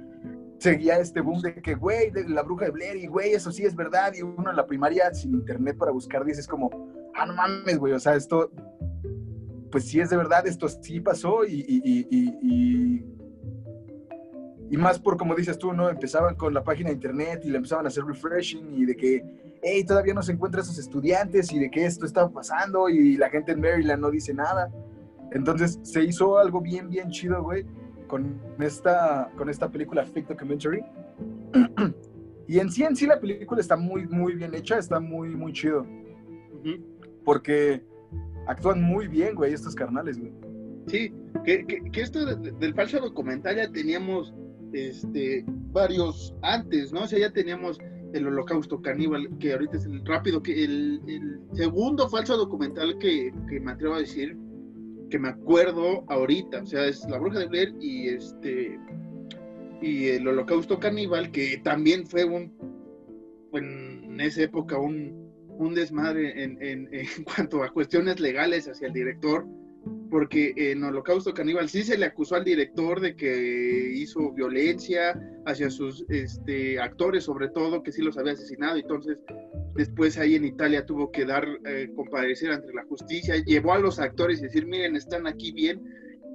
[0.59, 3.75] Seguía este boom de que, güey, la bruja de Blair, y güey, eso sí es
[3.75, 6.71] verdad, y uno en la primaria sin internet para buscar dices como,
[7.15, 8.51] ah, no mames, güey, o sea, esto,
[9.71, 13.16] pues sí es de verdad, esto sí pasó, y, y, y, y,
[14.71, 15.89] más por como dices tú, ¿no?
[15.89, 19.25] Empezaban con la página de internet y le empezaban a hacer refreshing, y de que,
[19.63, 23.31] hey, todavía no se encuentran esos estudiantes, y de que esto está pasando, y la
[23.31, 24.73] gente en Maryland no dice nada.
[25.33, 27.67] Entonces se hizo algo bien, bien chido, güey
[28.07, 30.83] con esta, con esta película Fake Documentary.
[32.49, 35.53] y en sí, en sí la película está muy, muy bien hecha, está muy, muy
[35.53, 35.87] chido.
[37.25, 37.85] Porque
[38.47, 40.33] actúan muy bien, güey, estos carnales, güey.
[40.87, 41.13] Sí,
[41.45, 44.33] que, que, esto del falso documental ya teníamos
[44.73, 47.03] este, varios antes, ¿no?
[47.03, 47.79] O sea, ya teníamos
[48.13, 53.61] el holocausto caníbal, que ahorita es el rápido, que el, segundo falso documental que, que,
[53.61, 54.37] me atrevo a decir,
[55.11, 58.79] que me acuerdo ahorita, o sea, es La Bruja de Blair y este
[59.83, 62.51] y el Holocausto Caníbal, que también fue un
[63.53, 66.89] en esa época un, un desmadre en, en,
[67.37, 69.47] cuanto a cuestiones legales hacia el director,
[70.11, 75.71] porque en Holocausto Caníbal sí se le acusó al director de que hizo violencia hacia
[75.71, 79.19] sus este, actores, sobre todo, que sí los había asesinado, entonces
[79.75, 83.99] después ahí en Italia tuvo que dar, eh, comparecer ante la justicia, llevó a los
[83.99, 85.83] actores y decir, miren, están aquí bien.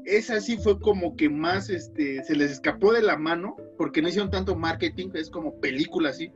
[0.06, 4.10] Esa sí fue como que más, este, se les escapó de la mano, porque no
[4.10, 6.32] hicieron tanto marketing, es como película así,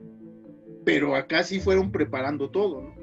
[0.84, 2.95] pero acá sí fueron preparando todo, ¿no?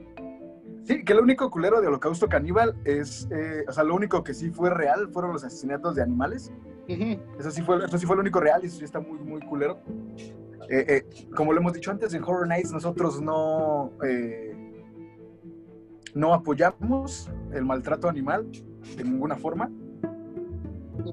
[0.84, 4.34] Sí, que lo único culero de Holocausto Caníbal es, eh, o sea, lo único que
[4.34, 6.52] sí fue real fueron los asesinatos de animales.
[7.38, 9.40] Eso sí fue, eso sí fue lo único real y eso sí está muy, muy
[9.42, 9.78] culero.
[10.68, 13.92] Eh, eh, como lo hemos dicho antes, en Horror Nights nosotros no,
[16.14, 18.50] no apoyamos el maltrato animal
[18.96, 19.70] de ninguna forma.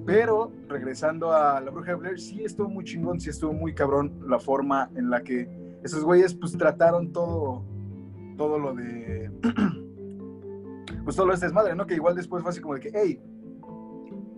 [0.05, 4.19] Pero regresando a la bruja de Blair, sí estuvo muy chingón, sí estuvo muy cabrón
[4.27, 5.47] la forma en la que
[5.83, 7.63] esos güeyes pues trataron todo
[8.39, 9.29] todo lo de.
[11.03, 11.85] pues todo lo este desmadre, ¿no?
[11.85, 13.21] Que igual después fue así como de que, hey.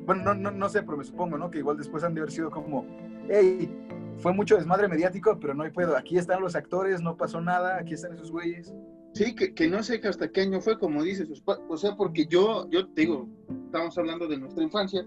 [0.05, 1.51] Bueno, no, no, no sé, pero me supongo, ¿no?
[1.51, 2.83] Que igual después han de haber sido como,
[3.29, 3.71] hey,
[4.17, 5.95] fue mucho desmadre mediático, pero no hay pedo.
[5.95, 8.73] Aquí están los actores, no pasó nada, aquí están esos güeyes.
[9.13, 11.29] Sí, que, que no sé hasta qué año fue, como dices.
[11.69, 13.29] O sea, porque yo, yo te digo,
[13.65, 15.05] estamos hablando de nuestra infancia,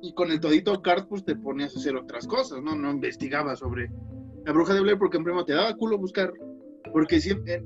[0.00, 2.74] y con el todito card, pues te ponías a hacer otras cosas, ¿no?
[2.74, 3.90] No investigabas sobre
[4.46, 6.32] la bruja de Blair, porque en primo te daba culo buscar
[6.92, 7.20] Porque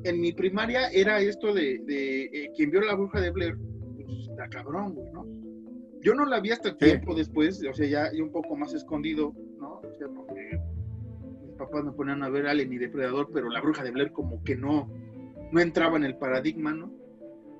[0.04, 3.56] en, mi primaria era esto de, de eh, quien vio la bruja de Blair,
[3.94, 5.26] pues está cabrón, güey, ¿no?
[6.02, 9.76] Yo no la vi hasta tiempo después, o sea, ya, un poco más escondido, ¿no?
[9.78, 10.60] O sea, porque
[11.46, 14.42] mis papás me ponían a ver Alien y Depredador, pero la bruja de Blair como
[14.44, 14.90] que no,
[15.50, 16.92] no entraba en el paradigma, ¿no?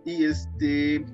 [0.05, 1.07] Y este,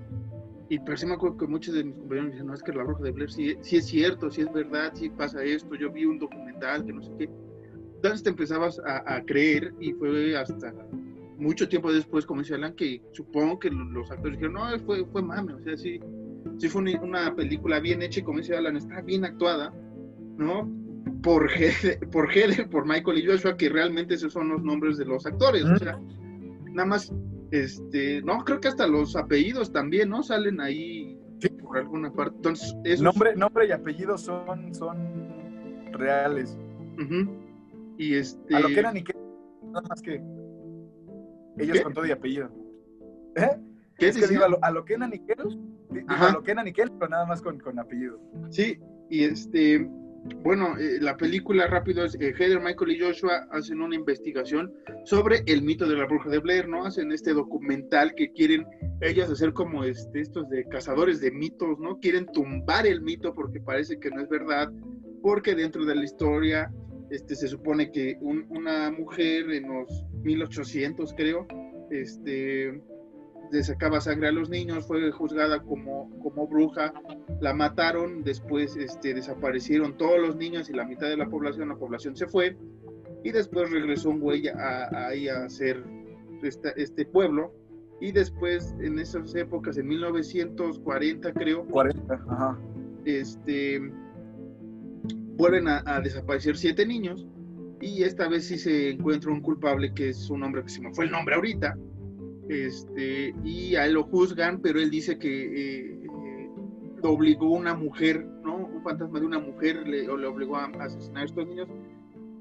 [0.69, 2.83] y pero sí me acuerdo que muchos de mis compañeros dicen, no, es que la
[2.83, 6.07] bruja de Blair sí, sí es cierto, sí es verdad, sí pasa esto, yo vi
[6.07, 7.31] un documental que no sé qué
[8.01, 10.73] entonces te empezabas a, creer y fue hasta
[11.37, 15.21] mucho tiempo después, como dice Alan, que supongo que los actores dijeron, no, fue, fue
[15.23, 16.01] mame, o sea, sí,
[16.57, 19.71] sí fue una, película bien hecha y como dice Alan, está bien actuada,
[20.39, 20.67] ¿no?
[21.23, 22.29] Por Heather, por
[22.71, 26.01] por Michael y Joshua, que realmente esos son los nombres de los actores, o sea,
[26.73, 27.13] nada más,
[27.51, 30.23] este, no, creo que hasta los apellidos también, ¿no?
[30.23, 31.19] Salen ahí
[31.63, 32.37] por alguna parte.
[32.37, 34.97] Entonces, nombre, nombre y apellidos son, son
[35.93, 36.57] reales.
[38.01, 38.57] Y este...
[38.57, 39.17] A lo que era Nickel,
[39.63, 40.23] nada más que
[41.59, 42.51] ellos con todo y apellido.
[43.37, 43.61] ¿Eh?
[43.99, 45.37] ¿Qué es que digo, a lo, que era Nickel,
[46.09, 48.19] a lo que era Nickel, pero nada más con, con apellido.
[48.49, 48.79] Sí,
[49.11, 49.87] y este,
[50.43, 54.73] bueno, eh, la película rápido es eh, Heather, Michael y Joshua hacen una investigación
[55.05, 56.87] sobre el mito de la bruja de Blair, ¿no?
[56.87, 58.65] Hacen este documental que quieren
[59.03, 62.01] ellas hacer como este, estos de cazadores de mitos, ¿no?
[62.01, 64.73] Quieren tumbar el mito porque parece que no es verdad,
[65.21, 66.73] porque dentro de la historia
[67.11, 71.47] este, se supone que una mujer en los 1800, creo,
[71.91, 72.81] este,
[73.51, 76.93] le sacaba sangre a los niños, fue juzgada como, como bruja,
[77.41, 81.77] la mataron, después este, desaparecieron todos los niños y la mitad de la población, la
[81.77, 82.57] población se fue,
[83.25, 85.83] y después regresó un güey ahí a, hacer
[86.77, 87.53] este pueblo,
[88.01, 92.59] y después en esas épocas, en 1940 creo, 40, ajá.
[93.05, 93.93] este
[95.41, 97.27] vuelven a, desaparecer siete niños
[97.81, 100.93] y esta vez sí se encuentra un culpable que es un hombre que se me
[100.93, 101.79] fue el nombre ahorita,
[102.49, 106.01] este, y a él lo juzgan, pero él dice que eh,
[107.03, 108.57] lo obligó una mujer, ¿no?
[108.67, 111.69] Un fantasma de una mujer le, obligó a, asesinar a estos niños.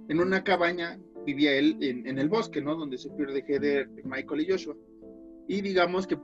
[0.10, 2.76] En una cabaña vivía él en, en, el bosque, ¿no?
[2.76, 4.76] Donde se pierde Heather, Michael y Joshua.
[5.48, 6.18] Y digamos que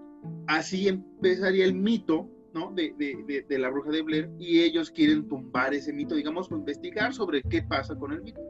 [0.47, 2.71] así empezaría el mito ¿no?
[2.71, 7.13] De, de, de, la bruja de Blair y ellos quieren tumbar ese mito, digamos, investigar
[7.13, 8.41] sobre qué pasa con el mito.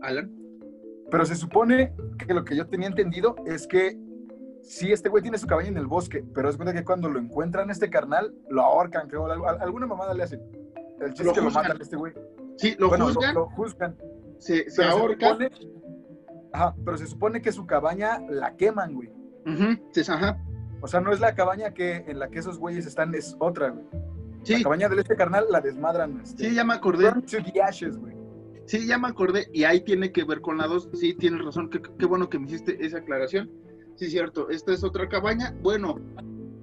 [0.00, 0.30] Alan.
[1.10, 3.98] Pero se supone que lo que yo tenía entendido es que
[4.62, 7.18] sí, este güey tiene su cabaña en el bosque, pero es cuenta que cuando lo
[7.18, 10.40] encuentran este carnal, lo ahorcan, creo, alguna mamada le hacen.
[11.00, 12.14] El chiste es que lo matan a este güey.
[12.56, 13.34] Sí, lo juzgan.
[13.34, 13.96] Lo, juzgan.
[14.38, 15.50] Se, se ahorcan.
[16.52, 19.10] ajá, pero se supone que su cabaña la queman, güey.
[20.08, 20.38] ajá.
[20.82, 23.70] O sea, no es la cabaña que en la que esos güeyes están, es otra,
[23.70, 23.84] güey.
[24.42, 24.54] Sí.
[24.54, 26.20] La cabaña de este carnal la desmadran.
[26.20, 27.10] Este, sí, ya me acordé.
[27.12, 28.16] güey.
[28.66, 29.48] Sí, ya me acordé.
[29.52, 30.90] Y ahí tiene que ver con la dos.
[30.94, 31.70] Sí, tienes razón.
[31.70, 33.48] Qué, bueno que me hiciste esa aclaración.
[33.94, 34.50] Sí, cierto.
[34.50, 35.54] Esta es otra cabaña.
[35.62, 36.00] Bueno,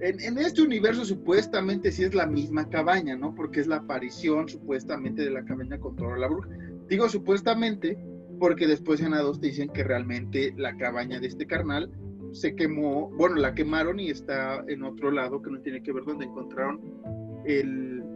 [0.02, 3.34] en, en, este universo supuestamente sí es la misma cabaña, ¿no?
[3.34, 6.50] Porque es la aparición supuestamente de la cabaña con toda la bruja.
[6.90, 7.98] Digo supuestamente
[8.38, 11.90] porque después en la 2 te dicen que realmente la cabaña de este carnal
[12.32, 16.04] se quemó, bueno, la quemaron y está en otro lado que no tiene que ver
[16.06, 16.82] donde encontraron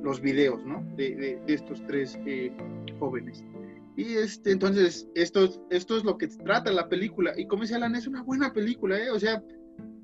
[0.03, 0.85] los videos, ¿no?
[0.95, 2.51] De, estos tres eh,
[2.99, 3.43] jóvenes.
[3.95, 7.33] Y este, entonces, esto, esto es lo que trata la película.
[7.37, 9.09] Y como dice Alan, es una buena película, ¿eh?
[9.11, 9.43] O sea,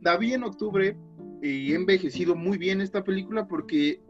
[0.02, 0.98] David en octubre
[1.42, 4.02] y he envejecido muy bien esta película porque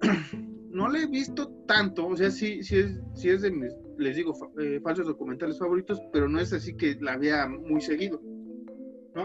[0.70, 4.16] no la he visto tanto, o sea, sí, sí, es, sí es de mis, les
[4.16, 8.20] digo, eh, falsos documentales favoritos, pero no es así que la vea muy seguido.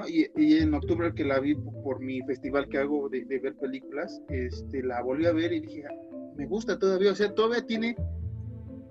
[0.08, 4.84] Y, en octubre que la vi por mi festival que hago de, ver películas, este,
[4.84, 5.84] la volví a ver y dije,
[6.36, 7.96] me gusta todavía, o sea, todavía tiene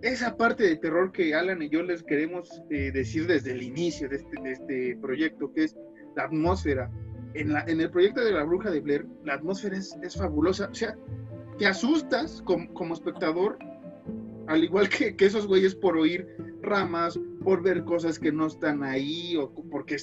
[0.02, 4.08] esa parte de terror que Alan y yo les queremos eh, decir desde el inicio
[4.08, 5.76] de este, de este, proyecto, que es
[6.16, 6.90] la atmósfera.
[7.34, 10.68] En, la, en el proyecto de la bruja de Blair, la atmósfera es, es fabulosa,
[10.70, 10.96] o sea,
[11.58, 13.58] te asustas como, como espectador,
[14.48, 16.26] al igual que, que, esos güeyes por oír
[16.60, 19.96] ramas, por ver cosas que no están ahí o porque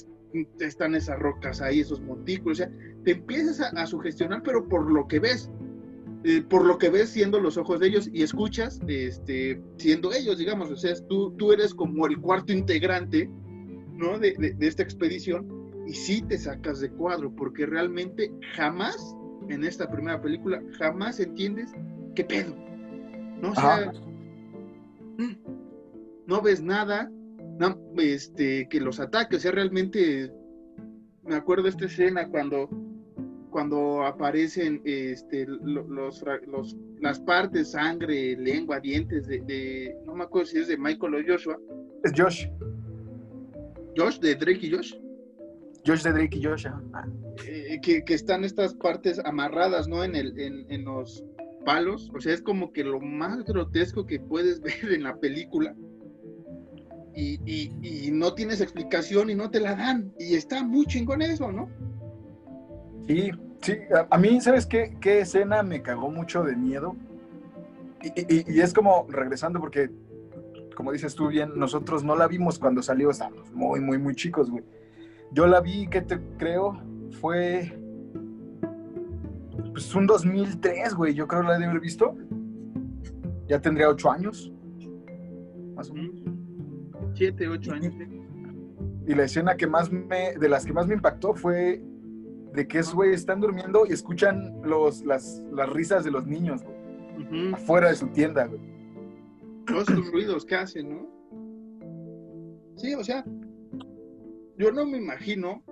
[0.60, 2.72] están esas rocas ahí, esos montículos, o sea,
[3.04, 5.50] te empiezas a, sugestionar, pero por lo que ves,
[6.24, 10.38] eh, por lo que ves siendo los ojos de ellos y escuchas este, siendo ellos,
[10.38, 13.28] digamos, o sea, tú, tú eres como el cuarto integrante,
[13.92, 14.18] ¿no?
[14.18, 15.46] De, de, esta expedición
[15.86, 19.16] y sí te sacas de cuadro, porque realmente jamás,
[19.48, 21.72] en esta primera película, jamás entiendes
[22.14, 22.54] qué pedo,
[23.40, 23.50] ¿no?
[23.50, 23.92] O sea,
[25.18, 25.36] mm,
[26.26, 27.10] no ves nada,
[27.60, 30.32] no, este, que los ataques, o sea, realmente
[31.24, 32.70] me acuerdo de esta escena cuando,
[33.50, 40.58] cuando aparecen este, los, los, las partes, sangre, lengua, dientes de, no me acuerdo si
[40.58, 41.58] es de Michael o Joshua.
[42.02, 42.46] Es Josh.
[43.94, 44.94] Josh, de Drake y Josh.
[45.84, 46.66] Josh de Drake y Josh,
[47.46, 50.02] eh, que, están estas partes amarradas, ¿no?
[50.02, 51.22] En, el, en, los
[51.66, 52.10] palos.
[52.14, 55.76] O sea, es como que lo más grotesco que puedes ver en la película.
[57.14, 60.12] Y, no tienes explicación y no te la dan.
[60.18, 61.68] Y está muy chingón eso, ¿no?
[63.06, 63.30] Sí,
[63.62, 63.78] sí.
[64.10, 66.96] A, mí, ¿sabes qué, qué, escena me cagó mucho de miedo?
[68.02, 69.90] Y, y, es como regresando porque,
[70.74, 74.50] como dices tú bien, nosotros no la vimos cuando salió, estábamos muy, muy, muy chicos,
[74.50, 74.64] güey.
[75.32, 76.80] Yo la vi, que te creo,
[77.20, 77.80] fue
[79.72, 81.14] pues un 2003, güey.
[81.14, 82.16] Yo creo la de haber visto.
[83.48, 84.52] Ya tendría ocho años.
[85.74, 86.39] Más o menos.
[87.20, 87.92] Siete, ocho años.
[89.06, 91.82] Y, la escena que más me, de las que más me impactó fue
[92.54, 96.62] de que esos güey están durmiendo y escuchan los, las, las risas de los niños,
[96.64, 97.52] güey.
[97.52, 98.62] Afuera de su tienda, güey.
[99.66, 101.06] Todos los ruidos que hacen, ¿no?
[102.76, 103.22] Sí, o sea,
[104.56, 105.62] yo no me imagino,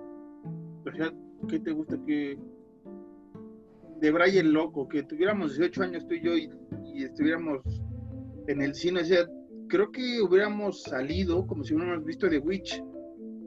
[0.85, 1.11] o sea,
[1.47, 2.37] ¿qué te gusta que
[3.99, 6.51] de Brian Loco, que tuviéramos 18 años tú y yo y,
[7.03, 7.63] estuviéramos
[8.45, 9.25] en el cine, o sea,
[9.69, 12.83] creo que hubiéramos salido como si hubiéramos visto The Witch,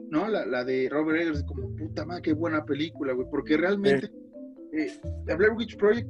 [0.09, 0.27] ¿no?
[0.27, 4.11] La, de Robert Eggers, como puta madre, qué buena película, güey, porque realmente
[4.71, 4.91] eh,
[5.25, 6.09] Blair Witch Project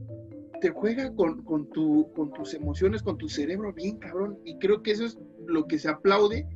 [0.62, 4.82] te juega con, con, tu, con tus emociones, con tu cerebro bien cabrón, y creo
[4.82, 6.48] que eso es lo que se aplaude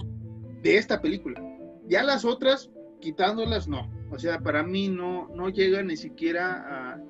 [0.63, 1.41] de esta película.
[1.87, 3.91] Ya las otras, quitándolas, no.
[4.11, 7.01] O sea, para mí no, no llega ni siquiera a,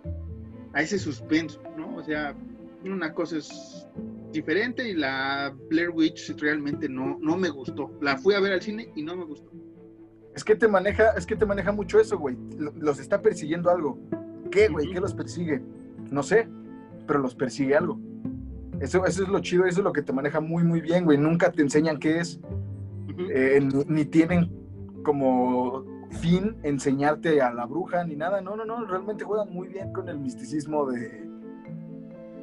[0.73, 1.95] a ese suspenso, ¿no?
[1.95, 2.35] O sea,
[2.83, 3.87] una cosa es
[4.31, 7.97] diferente y la Blair Witch realmente no, no me gustó.
[8.01, 9.51] La fui a ver al cine y no me gustó.
[10.35, 12.37] Es que te maneja, es que te maneja mucho eso, güey.
[12.57, 13.97] Los está persiguiendo algo.
[14.51, 14.91] ¿Qué, güey?
[14.91, 15.61] ¿Qué los persigue?
[16.11, 16.47] No sé,
[17.07, 17.99] pero los persigue algo.
[18.79, 21.17] Eso, eso es lo chido, eso es lo que te maneja muy, muy bien, güey.
[21.17, 22.39] Nunca te enseñan qué es,
[23.33, 24.51] eh, ni, tienen
[25.03, 25.83] como
[26.21, 28.39] fin enseñarte a la bruja ni nada.
[28.41, 31.26] No, no, no, realmente juegan muy bien con el misticismo de...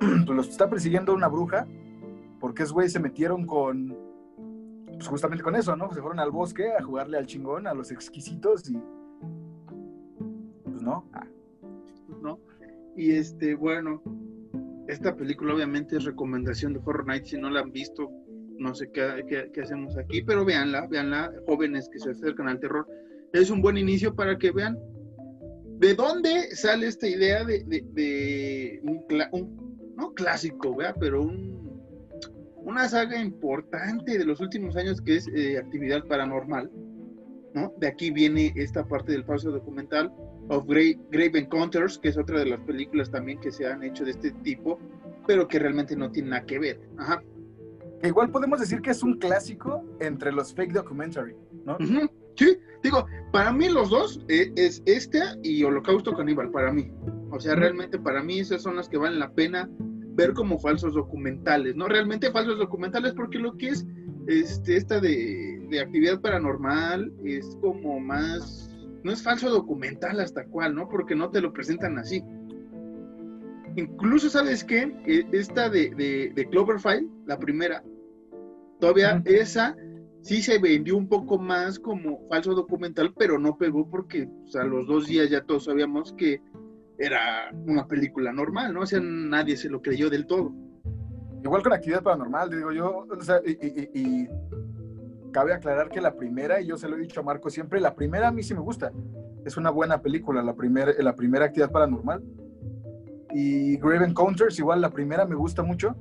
[0.27, 1.67] Pues los está persiguiendo una bruja,
[2.41, 3.97] porque es güey se metieron con...
[4.87, 5.93] Pues justamente con eso, ¿no?
[5.93, 8.79] Se fueron al bosque a jugarle al chingón, a los exquisitos y...
[10.65, 11.09] Pues no.
[11.13, 11.27] Ah.
[12.23, 12.39] No.
[12.97, 14.03] Y este, bueno,
[14.89, 18.11] esta película obviamente es recomendación de Horror Night, si no la han visto,
[18.59, 22.87] no sé qué, hacemos aquí, pero véanla, véanla, jóvenes que se acercan al terror.
[23.33, 24.79] Es un buen inicio para que vean
[25.79, 29.64] de dónde sale esta idea de, un,
[29.97, 31.81] no clásico, pero un,
[32.57, 36.71] una saga importante de los últimos años que es eh, Actividad Paranormal.
[37.55, 37.73] ¿no?
[37.79, 40.13] De aquí viene esta parte del falso documental
[40.49, 44.05] of Grave, Grave Encounters, que es otra de las películas también que se han hecho
[44.05, 44.81] de este tipo,
[45.27, 46.81] pero que realmente no tiene nada que ver.
[46.99, 47.23] Ajá
[48.09, 51.77] igual podemos decir que es un clásico entre los fake documentary, ¿no?
[52.37, 56.91] Sí, digo, para mí los dos eh, es este y Holocausto Caníbal, para mí.
[57.31, 59.69] O sea, realmente para mí esas son las que valen la pena
[60.17, 61.89] ver como falsos documentales, ¿no?
[61.89, 63.87] Realmente falsos documentales porque lo que es
[64.27, 68.71] este, esta de, de actividad paranormal es como más,
[69.03, 70.89] no es falso documental hasta cual, ¿no?
[70.89, 72.23] Porque no te lo presentan así.
[73.77, 74.95] Incluso, ¿sabes qué?
[75.05, 77.83] E, esta de, de, de Cloverfield, la primera,
[78.81, 79.77] Todavía esa
[80.25, 84.87] sí se vendió un poco más como falso documental, pero no pegó porque a los
[84.87, 86.41] dos días ya todos sabíamos que
[86.99, 88.81] era una película normal, ¿no?
[88.81, 90.53] O sea, nadie se lo creyó del todo.
[91.43, 94.27] Igual con actividad paranormal, digo yo, o sea, y,
[95.31, 97.95] cabe aclarar que la primera, y yo se lo he dicho a Marco siempre, la
[97.95, 98.93] primera a mí sí me gusta.
[99.45, 102.23] Es una buena película, la primera, la primera actividad paranormal.
[103.35, 105.95] Y Grave Encounters, igual la primera me gusta mucho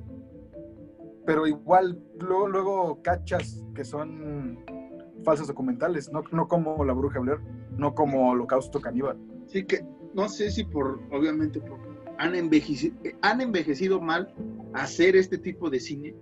[1.26, 4.58] pero igual luego, luego cachas que son
[5.24, 7.40] falsos documentales, no, no como La Bruja Blair,
[7.76, 9.16] no como Holocausto Caníbal.
[9.46, 9.84] Sí, que
[10.14, 11.78] no sé si por, obviamente, por,
[12.18, 14.32] han, envejecido, han envejecido mal
[14.74, 16.14] hacer este tipo de cine,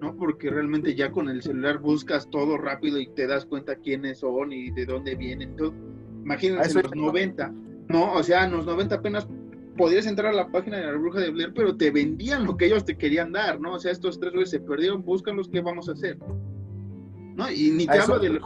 [0.00, 0.16] ¿no?
[0.16, 4.52] Porque realmente ya con el celular buscas todo rápido y te das cuenta quiénes son
[4.52, 5.72] y de dónde vienen, todo.
[6.22, 7.54] Imagínense en los 90,
[7.88, 8.12] ¿no?
[8.12, 9.26] O sea, en los 90 apenas
[9.80, 12.66] podías entrar a la página de la bruja de Blair, pero te vendían lo que
[12.66, 13.76] ellos te querían dar, ¿no?
[13.76, 16.18] O sea, estos tres güeyes se perdieron, buscan los que vamos a hacer.
[17.34, 17.50] ¿No?
[17.50, 18.42] Y ni te hablo del,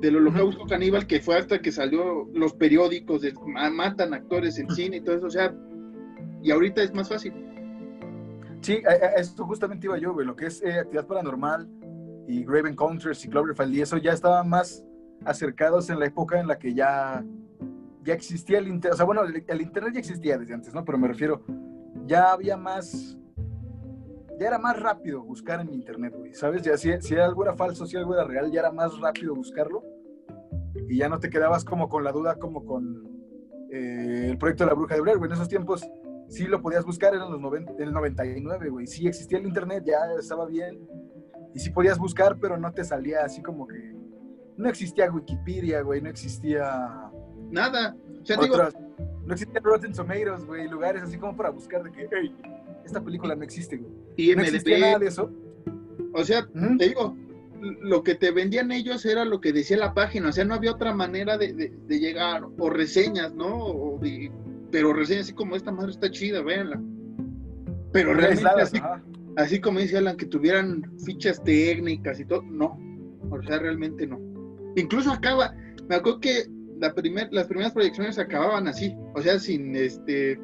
[0.00, 3.34] del holocausto caníbal que fue hasta que salió los periódicos, de,
[3.72, 5.52] matan actores en cine y todo eso, o sea,
[6.40, 7.32] y ahorita es más fácil.
[8.60, 8.80] Sí,
[9.16, 11.68] esto justamente iba yo, güey, lo que es eh, actividad paranormal
[12.28, 14.84] y Grave Encounters y Cloverfield y eso ya estaba más
[15.24, 17.24] acercados en la época en la que ya
[18.04, 20.84] ya existía el Internet, o sea, bueno, el, Internet ya existía desde antes, ¿no?
[20.84, 21.42] Pero me refiero,
[22.06, 23.18] ya había más,
[24.38, 26.62] ya era más rápido buscar en Internet, güey, ¿sabes?
[26.62, 29.82] Ya si, si algo era falso, si algo era real, ya era más rápido buscarlo
[30.88, 33.14] y ya no te quedabas como con la duda como con
[33.70, 35.28] eh, el proyecto de la bruja de Blair, güey.
[35.28, 35.84] En esos tiempos
[36.28, 38.86] sí lo podías buscar, en, los en el 99, güey.
[38.86, 40.78] Sí existía el internet, ya estaba bien.
[41.54, 43.94] Y sí podías buscar, pero no te salía así como que...
[44.56, 47.10] No existía Wikipedia, güey, no existía...
[47.50, 47.96] Nada.
[49.26, 52.34] No existía Rotten Tomatoes, güey, lugares así como para buscar de que, hey,
[52.84, 53.92] esta película no existe, güey.
[54.16, 55.30] Y no existía nada de eso.
[56.12, 56.46] O sea,
[56.78, 57.16] te digo,
[57.60, 60.72] lo que te vendían ellos era lo que decía la página, o sea, no había
[60.72, 63.98] otra manera de, llegar, o reseñas, ¿no?
[64.70, 66.80] pero reseñas así como esta madre está chida, véanla.
[67.92, 68.80] Pero realmente así,
[69.36, 72.78] así, como dice Alan, que tuvieran fichas técnicas y todo, no,
[73.30, 74.18] o sea, realmente no.
[74.76, 75.54] Incluso acaba,
[75.88, 76.46] me acuerdo que
[76.88, 80.38] las primeras proyecciones acababan así, o sea, sin este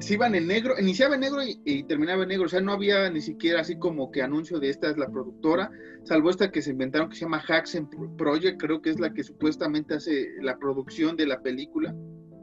[0.00, 3.08] se iban en negro, iniciaba en negro y, terminaba en negro, o sea, no había
[3.08, 5.70] ni siquiera así como que anuncio de esta es la productora,
[6.02, 9.24] salvo esta que se inventaron que se llama Haxen Project, creo que es la que
[9.24, 11.94] supuestamente hace la producción de la película,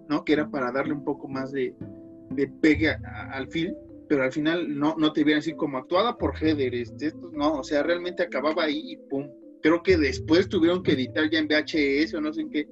[0.09, 0.25] ¿no?
[0.25, 1.75] Que era para darle un poco más de,
[2.31, 3.75] de pegue al film,
[4.07, 7.63] pero al final no, no te vieron así como actuada por Heather, este, no, o
[7.63, 9.29] sea, realmente acababa ahí y pum.
[9.61, 12.67] Creo que después tuvieron que editar ya en VHS o no sé en qué,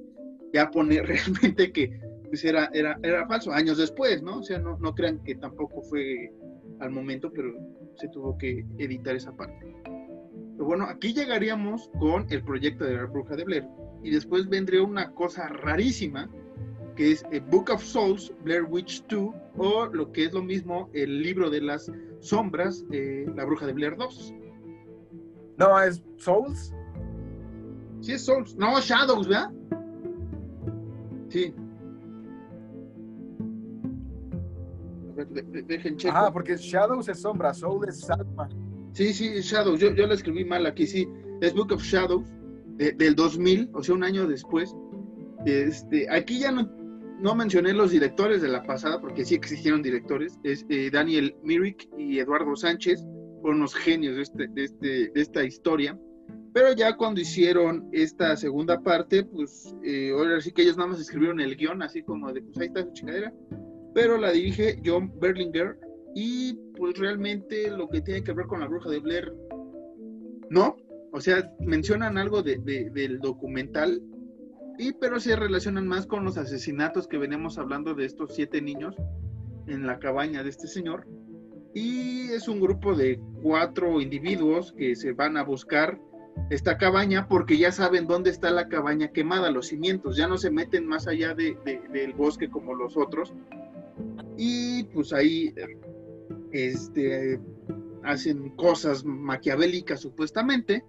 [0.53, 4.39] ya poner realmente que pues era, era, era falso, años después, ¿no?
[4.39, 6.31] O sea, no, no crean que tampoco fue
[6.79, 7.53] al momento, pero
[7.95, 9.75] se tuvo que editar esa parte.
[9.83, 13.67] Pero bueno, aquí llegaríamos con el proyecto de la bruja de Blair.
[14.03, 16.29] Y después vendría una cosa rarísima,
[16.95, 20.89] que es el Book of Souls, Blair Witch 2, o lo que es lo mismo,
[20.93, 24.33] el libro de las sombras, eh, la bruja de Blair 2.
[25.57, 26.73] No, es Souls.
[28.01, 28.55] Sí, es Souls.
[28.55, 29.51] No, Shadows, ¿verdad?
[31.29, 31.53] Sí,
[35.33, 36.13] dejen checo.
[36.15, 38.49] Ah, porque Shadows es sombra, Soul es alma.
[38.93, 41.07] Sí, sí, Shadows, yo, yo la escribí mal aquí, sí.
[41.41, 42.27] Es Book of Shadows
[42.77, 44.75] del 2000, o sea, un año después.
[45.45, 46.69] Este, aquí ya no,
[47.19, 50.39] no mencioné los directores de la pasada, porque sí existieron directores.
[50.43, 53.03] Es eh, Daniel Myrick y Eduardo Sánchez,
[53.41, 55.97] fueron los genios de, este, de, este, de esta historia.
[56.53, 60.99] Pero ya cuando hicieron esta segunda parte, pues eh, ahora sí que ellos nada más
[60.99, 63.33] escribieron el guion, así como de, pues ahí está su chingadera
[63.97, 65.75] pero la dirige John Berlinger
[66.13, 69.33] y pues realmente lo que tiene que ver con la bruja de Blair,
[70.51, 70.77] no,
[71.11, 72.59] o sea, mencionan algo de,
[72.93, 73.99] del documental,
[74.77, 78.95] y pero se relacionan más con los asesinatos que veníamos hablando de estos siete niños
[79.65, 81.07] en la cabaña de este señor.
[81.73, 85.99] Y es un grupo de cuatro individuos que se van a buscar
[86.49, 90.51] esta cabaña porque ya saben dónde está la cabaña quemada, los cimientos, ya no se
[90.51, 91.57] meten más allá de,
[91.91, 93.33] del bosque como los otros,
[94.37, 95.53] y pues ahí
[96.51, 97.39] este,
[98.03, 100.83] hacen cosas maquiavélicas supuestamente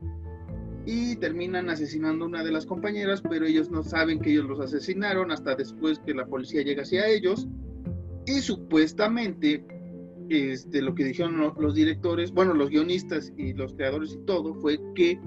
[0.87, 4.61] y terminan asesinando a una de las compañeras, pero ellos no saben que ellos los
[4.61, 7.47] asesinaron hasta después que la policía llega hacia ellos.
[8.25, 9.67] Y supuestamente
[10.29, 14.79] este, lo que dijeron los directores, bueno, los guionistas y los creadores y todo, fue
[14.95, 15.19] que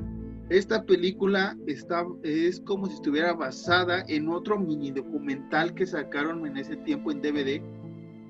[0.49, 6.57] esta película está, es como si estuviera basada en otro mini documental que sacaron en
[6.57, 7.61] ese tiempo en DVD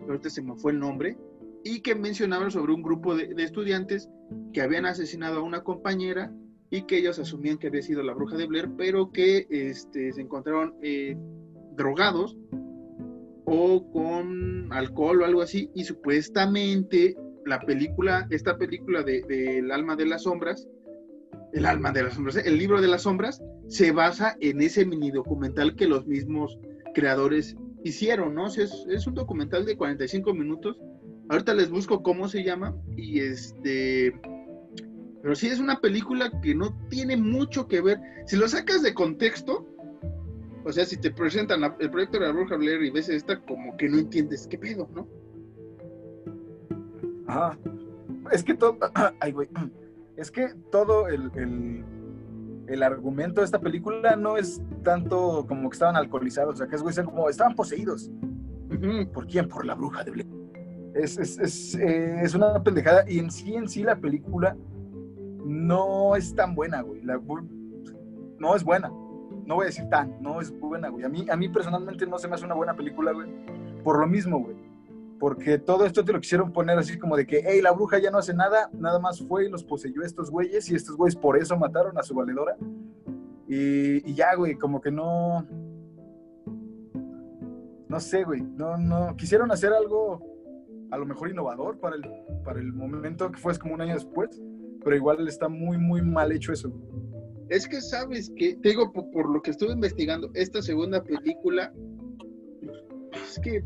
[0.07, 1.17] ahorita se me fue el nombre,
[1.63, 4.09] y que mencionaba sobre un grupo de, estudiantes
[4.53, 6.33] que habían asesinado a una compañera
[6.69, 10.21] y que ellos asumían que había sido la bruja de Blair, pero que este, se
[10.21, 11.17] encontraron eh,
[11.75, 12.37] drogados
[13.53, 19.25] o con alcohol o algo así, y supuestamente la película, esta película de,
[19.57, 20.69] El alma de las sombras,
[21.51, 25.11] el alma de las sombras, el libro de las sombras, se basa en ese mini
[25.11, 26.57] documental que los mismos
[26.95, 28.47] creadores hicieron, ¿no?
[28.47, 30.79] es, un documental de 45 minutos.
[31.27, 32.73] Ahorita les busco cómo se llama.
[32.95, 34.13] Y este.
[35.21, 37.99] Pero sí es una película que no tiene mucho que ver.
[38.27, 39.65] Si lo sacas de contexto,
[40.63, 43.75] o sea, si te presentan el proyecto de la Bruja Blair y ves esta, como
[43.77, 45.07] que no entiendes qué pedo, ¿no?
[47.27, 47.57] Ajá.
[48.31, 48.77] Es que todo.
[49.19, 49.49] Ay, güey.
[50.17, 51.31] Es que todo el
[52.71, 56.75] el argumento de esta película no es tanto como que estaban alcoholizados, o sea, que
[56.75, 58.09] es güey, como estaban poseídos.
[59.13, 59.47] ¿Por quién?
[59.49, 60.29] Por la bruja de Blair.
[60.93, 64.55] Es, es, es, eh, es, una pendejada y en sí, en sí la película
[65.45, 67.01] no es tan buena, güey.
[68.39, 68.91] no es buena.
[69.51, 71.03] No voy a decir tan, no es buena, güey.
[71.03, 73.27] A mí, a mí personalmente no se me hace una buena película, güey.
[73.83, 74.55] Por lo mismo, güey
[75.19, 78.09] porque todo esto te lo quisieron poner así como de que, hey, la bruja ya
[78.09, 81.37] no hace nada, nada más fue y los poseyó estos güeyes y estos güeyes por
[81.37, 82.55] eso mataron a su valedora.
[83.47, 85.45] Y, ya, güey, como que no...
[87.89, 90.21] No sé, güey, no, no, quisieron hacer algo
[90.89, 92.03] a lo mejor innovador para el,
[92.45, 94.41] para el momento que fue como un año después,
[94.81, 96.71] pero igual está muy, muy mal hecho eso.
[97.51, 101.73] Es que sabes que, te digo, por, lo que estuve investigando, esta segunda película,
[103.13, 103.61] es que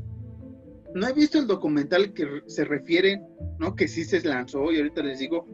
[0.95, 3.21] no he visto el documental que se refiere,
[3.59, 3.75] ¿no?
[3.75, 5.45] Que sí se lanzó y ahorita les digo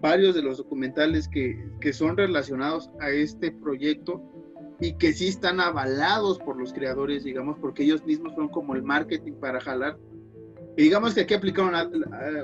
[0.00, 4.20] varios de los documentales que, que son relacionados a este proyecto
[4.80, 8.82] y que sí están avalados por los creadores, digamos, porque ellos mismos son como el
[8.82, 9.96] marketing para jalar.
[10.76, 11.72] Y digamos que aquí aplicaron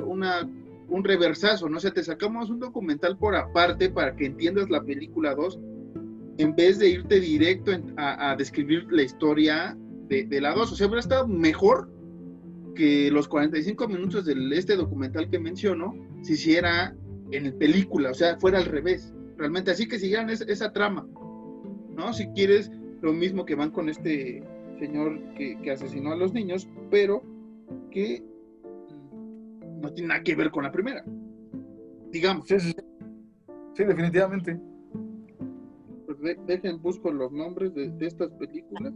[0.07, 0.49] una,
[0.93, 1.79] un reversazo, ¿no?
[1.79, 5.59] O sea, te sacamos un documental por aparte para que entiendas la película 2,
[6.39, 9.77] en vez de irte directo a, describir la historia
[10.09, 10.73] de, la 2.
[10.73, 11.91] O sea, hubiera estado mejor
[12.75, 16.95] que los 45 minutos de este documental que menciono se hiciera
[17.31, 19.15] en película, o sea, fuera al revés.
[19.39, 21.07] Realmente, así que siguieran esa trama
[21.97, 22.13] ¿no?
[22.13, 22.71] Si quieres,
[23.01, 24.43] lo mismo que van con este
[24.79, 27.23] señor que, asesinó a los niños, pero
[27.91, 28.25] que
[29.83, 31.05] no tiene nada que ver con la primera.
[32.11, 32.47] Digamos.
[32.47, 32.75] Sí, sí,
[33.75, 33.85] sí.
[33.85, 34.59] definitivamente.
[36.07, 38.93] Pues dejen, busco los nombres de, estas películas.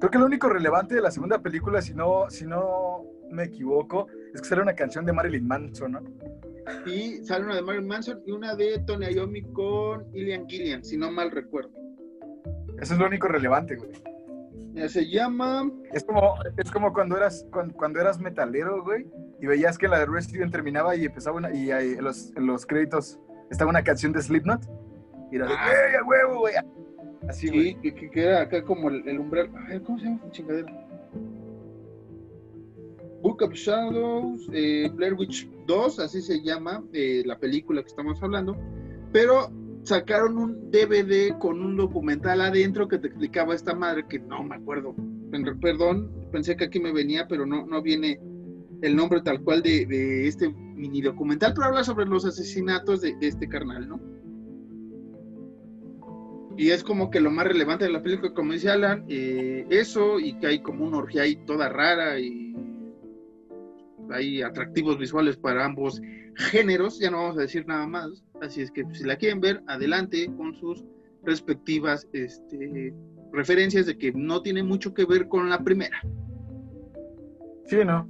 [0.00, 4.08] Creo que lo único relevante de la segunda película, si no, si no me equivoco,
[4.34, 6.00] es que sale una canción de Marilyn Manson, ¿no?
[6.84, 10.96] Y sale una de Marilyn Manson y una de Tony Iommi con Ilian Gillian, si
[10.96, 11.70] no mal recuerdo.
[12.80, 13.90] Eso es lo único relevante, güey.
[14.88, 15.70] Se llama.
[15.92, 19.06] Es como, es como cuando eras cuando, eras metalero, güey,
[19.40, 23.18] y veías que la de Resident terminaba y empezaba una, y en los, los créditos
[23.50, 24.62] estaba una canción de Slipknot.
[25.32, 26.04] Y era de, ah.
[26.06, 26.54] huevo, güey!
[27.28, 29.50] Así, sí, que, que, era acá como el, umbral.
[29.68, 30.86] Ay, ¿cómo se llama esta chingadera?
[33.22, 38.22] Book of Shadows, eh, Blair Witch 2, así se llama eh, la película que estamos
[38.22, 38.56] hablando.
[39.12, 39.50] Pero
[39.86, 44.56] sacaron un DVD con un documental adentro que te explicaba esta madre que no me
[44.56, 44.94] acuerdo.
[45.60, 48.18] Perdón, pensé que aquí me venía, pero no, no viene
[48.82, 53.48] el nombre tal cual de, este mini documental, pero habla sobre los asesinatos de, este
[53.48, 54.00] carnal, ¿no?
[56.58, 60.18] Y es como que lo más relevante de la película, como dice Alan, eh, eso
[60.18, 62.54] y que hay como una orgía ahí toda rara y
[64.10, 66.00] hay atractivos visuales para ambos
[66.36, 68.24] géneros, ya no vamos a decir nada más.
[68.40, 70.84] Así es que si la quieren ver, adelante con sus
[71.24, 72.94] respectivas este,
[73.32, 76.00] referencias de que no tiene mucho que ver con la primera.
[77.66, 78.08] Sí, ¿no?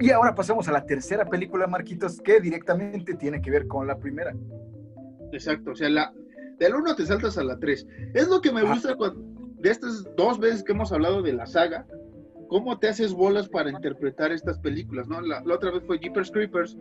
[0.00, 3.98] Y ahora pasamos a la tercera película, Marquitos, que directamente tiene que ver con la
[3.98, 4.34] primera.
[5.32, 6.12] Exacto, o sea, la,
[6.58, 7.86] del 1 te saltas a la 3.
[8.14, 11.86] Es lo que me gusta de estas dos veces que hemos hablado de la saga,
[12.54, 15.20] cómo te haces bolas para interpretar estas películas, ¿no?
[15.20, 16.78] La, otra vez fue Jeepers Creepers,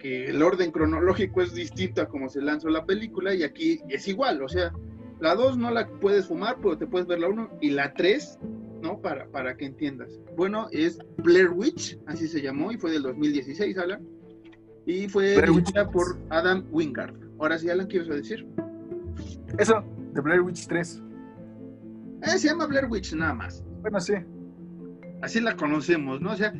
[0.00, 4.08] que el orden cronológico es distinto a cómo se lanzó la película, y aquí es
[4.08, 4.72] igual, o sea,
[5.20, 8.40] la 2 no la puedes fumar, pero te puedes ver la 1, y la 3,
[8.82, 9.00] ¿no?
[9.00, 10.10] Para, para que entiendas.
[10.36, 14.04] Bueno, es Blair Witch, así se llamó, y fue del 2016, Alan,
[14.86, 17.14] y fue dirigida por Adam Wingard.
[17.38, 18.44] Ahora sí, Alan, ¿quieres decir?
[19.56, 21.00] Eso, de Blair Witch 3.
[22.22, 23.62] Eh, se llama Blair Witch nada más.
[23.82, 24.14] Bueno, sí
[25.22, 26.32] así la conocemos, ¿no?
[26.32, 26.52] O sea,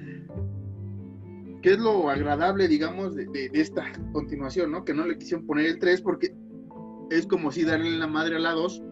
[1.60, 4.84] ¿qué es lo agradable, digamos, de, esta continuación, ¿no?
[4.84, 6.34] Que no le quisieron poner el 3 porque
[7.10, 8.82] es como si darle la madre a la 2,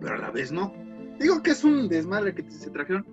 [0.00, 0.72] pero a la vez no.
[1.18, 3.04] Digo que es un desmadre que se trajeron.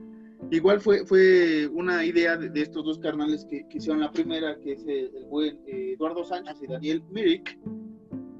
[0.52, 4.86] Igual fue, fue una idea de, estos dos carnales que, hicieron la primera, que es
[4.88, 7.60] el, buen eh, Eduardo Sánchez y Daniel Mirik.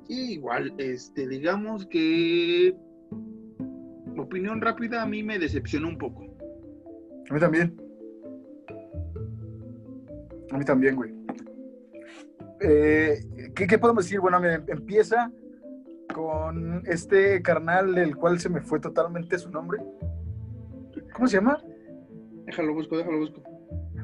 [0.08, 2.76] Y igual, este, digamos que
[4.18, 6.29] opinión rápida a mí me decepcionó un poco.
[7.30, 7.78] A mí también.
[10.52, 11.14] A mí también, güey.
[12.62, 14.20] Eh, ¿qué, podemos decir?
[14.20, 15.32] Bueno, me empieza
[16.14, 19.80] con este carnal del cual se me fue totalmente su nombre.
[21.14, 21.62] ¿Cómo se llama?
[22.46, 23.44] Déjalo busco, déjalo busco.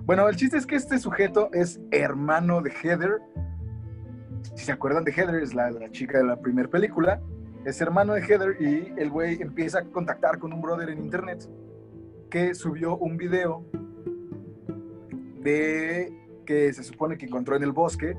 [0.03, 3.19] Bueno, el chiste es que este sujeto es hermano de Heather.
[4.55, 7.19] Si se acuerdan de Heather, es la, la chica de la primera película.
[7.65, 11.49] Es hermano de Heather y el güey empieza a contactar con un brother en internet
[12.35, 13.63] que subió un video
[15.41, 16.11] de
[16.45, 18.13] que se supone que encontró en el bosque,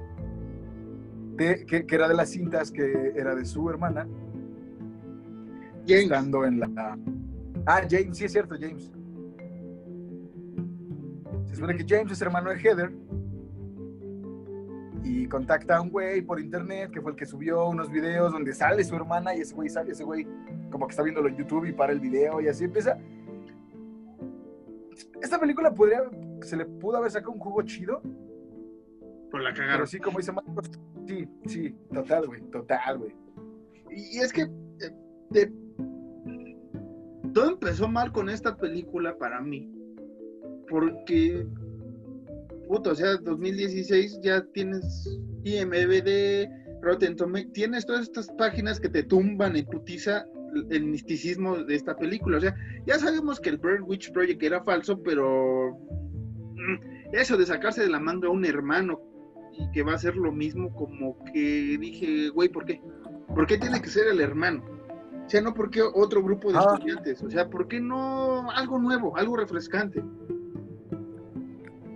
[1.34, 4.08] de, que, era de las cintas que era de su hermana.
[5.86, 6.04] James.
[6.04, 6.98] Estando en la...
[7.66, 8.90] Ah, James, sí es cierto, James.
[11.44, 12.90] Se supone que James es hermano de Heather
[15.04, 18.54] y contacta a un güey por internet que fue el que subió unos videos donde
[18.54, 20.26] sale su hermana y ese güey sale, ese güey
[20.70, 22.98] como que está viéndolo en YouTube y para el video y así empieza
[25.20, 26.02] esta película podría,
[26.42, 28.00] se le pudo haber sacado un jugo chido.
[29.30, 29.74] Por la cagada.
[29.74, 30.70] Pero sí, como dice Marcos,
[31.06, 33.14] sí, sí, total, güey, total, güey.
[33.90, 34.48] Y es que
[35.32, 35.52] eh,
[37.32, 39.70] todo empezó mal con esta película para mí.
[40.68, 41.46] Porque,
[42.68, 46.48] puto, o sea, 2016 ya tienes IMBD,
[46.82, 50.26] Rotten Tomatoes, tienes todas estas páginas que te tumban en putiza
[50.70, 52.38] el misticismo de esta película.
[52.38, 52.54] O sea,
[52.86, 55.76] ya sabemos que el Burn Witch Project era falso, pero
[56.54, 59.00] mm, eso de sacarse de la manga a un hermano
[59.58, 62.80] y que va a ser lo mismo, como que dije, güey, ¿por qué?
[63.34, 64.64] ¿Por qué tiene que ser el hermano?
[65.26, 66.74] O sea, no porque otro grupo de ah.
[66.74, 70.02] estudiantes, o sea, ¿por qué no algo nuevo, algo refrescante?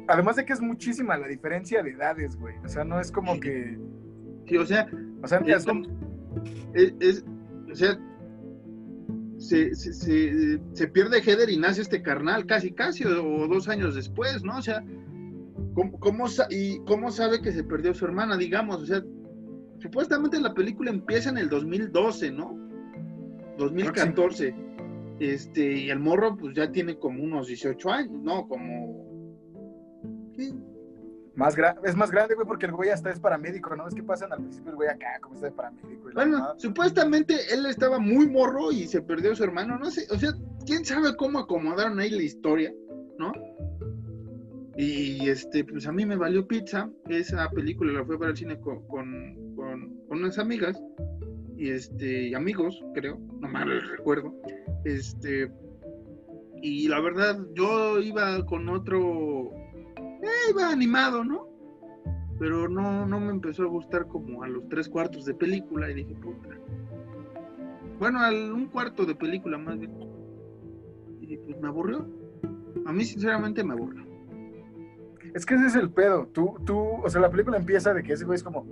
[0.08, 2.56] Además de que es muchísima la diferencia de edades, güey.
[2.64, 3.78] O sea, no es como que.
[4.46, 4.88] Sí, o sea.
[5.22, 5.40] O sea,
[6.74, 7.24] es,
[7.70, 7.98] o sea
[9.41, 14.59] se, se, pierde Heather y nace este carnal casi, casi, o, dos años después, ¿no?
[14.59, 14.84] O sea,
[15.74, 18.82] ¿cómo, y ¿cómo sabe que se perdió su hermana, digamos?
[18.82, 19.03] O sea,
[19.78, 22.55] supuestamente la película empieza en el 2012, ¿no?
[23.57, 24.55] 2014.
[25.20, 28.47] Este, y el morro, pues ya tiene como unos 18 años, ¿no?
[28.47, 29.01] Como
[31.36, 33.88] más es más grande, güey, porque el güey hasta es paramédico, ¿no?
[33.88, 36.10] Es que pasan al principio el güey acá, como está de paramédico.
[36.14, 40.32] bueno, supuestamente él estaba muy morro y se perdió su hermano, no sé, o sea,
[40.66, 42.72] quién sabe cómo acomodaron ahí la historia,
[43.18, 43.32] ¿no?
[44.76, 46.90] Y este, pues a mí me valió pizza.
[47.08, 50.82] Esa película la fue para el cine con, con, con, unas amigas
[51.56, 54.34] y este, amigos, creo, no mal recuerdo.
[54.84, 55.52] Este,
[56.62, 59.52] y la verdad, yo iba con otro
[60.51, 61.46] eh, iba animado, ¿no?
[62.38, 65.94] Pero no, no me empezó a gustar como a los tres cuartos de película y
[65.94, 66.48] dije, puta.
[67.98, 69.92] Bueno, al un cuarto de película más bien.
[71.20, 72.09] Y pues me aburrió.
[72.86, 74.07] A mí sinceramente me aburrió.
[75.34, 76.26] Es que ese es el pedo.
[76.28, 78.66] Tú, tú, o sea, la película empieza de que ese güey es como,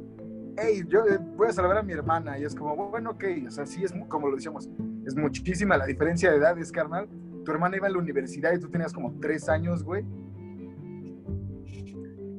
[0.57, 2.39] hey, yo eh, voy a salvar a mi hermana.
[2.39, 4.69] Y es como, bueno, ok, o sea, sí es como lo decíamos,
[5.07, 7.07] es muchísima la diferencia de edades, carnal.
[7.45, 10.05] Tu hermana iba a la universidad y tú tenías como tres años, güey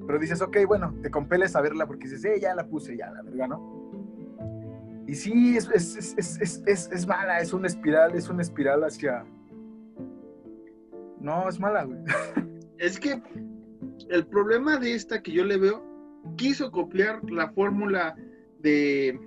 [0.09, 3.11] pero dices, ok, bueno, te compeles a verla porque dices, eh, ya la puse, ya,
[3.11, 5.03] la verdad, ¿no?
[5.05, 9.23] Y sí, es, es, es, es, mala, es una espiral, es una espiral hacia...
[11.19, 11.99] No, es mala, güey.
[12.79, 13.21] Es que
[14.09, 15.85] el problema de esta que yo le veo,
[16.37, 18.15] quiso copiar la fórmula
[18.61, 19.19] de,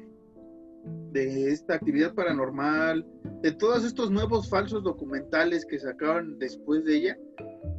[1.12, 3.06] de esta actividad paranormal,
[3.40, 7.18] de todos estos nuevos falsos documentales que sacaban después de ella,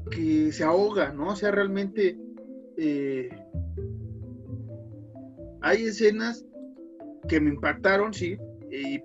[0.10, 1.32] que se ahoga, ¿no?
[1.32, 2.18] O sea, realmente
[2.78, 3.30] eh,
[5.62, 6.46] hay escenas
[7.28, 8.38] que me impactaron, sí,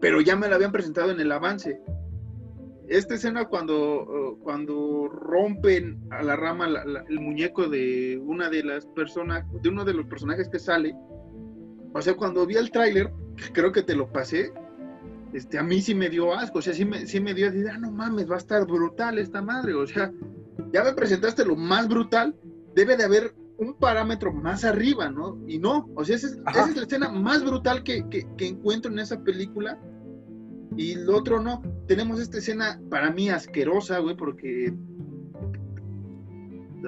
[0.01, 1.81] pero ya me la habían presentado en el avance.
[2.89, 6.67] Esta escena cuando, uh, cuando rompen a la rama
[7.09, 10.97] el muñeco de una de las personas, de uno de los personajes que sale,
[11.93, 13.13] o sea, cuando vi el tráiler,
[13.53, 14.53] creo que te lo pasé,
[15.35, 17.79] este, a mí sí me dio asco, o sea, sí me, sí me dio, ah,
[17.79, 20.11] no mames, va a estar brutal esta madre, o sea,
[20.73, 22.35] ya me presentaste lo más brutal,
[22.75, 25.37] debe de haber un parámetro más arriba, ¿no?
[25.47, 28.05] Y no, o sea, esa es, la escena más brutal que,
[28.39, 29.79] encuentro en esa película.
[30.77, 31.61] Y lo otro no.
[31.89, 34.73] Tenemos esta escena para mí asquerosa, güey, porque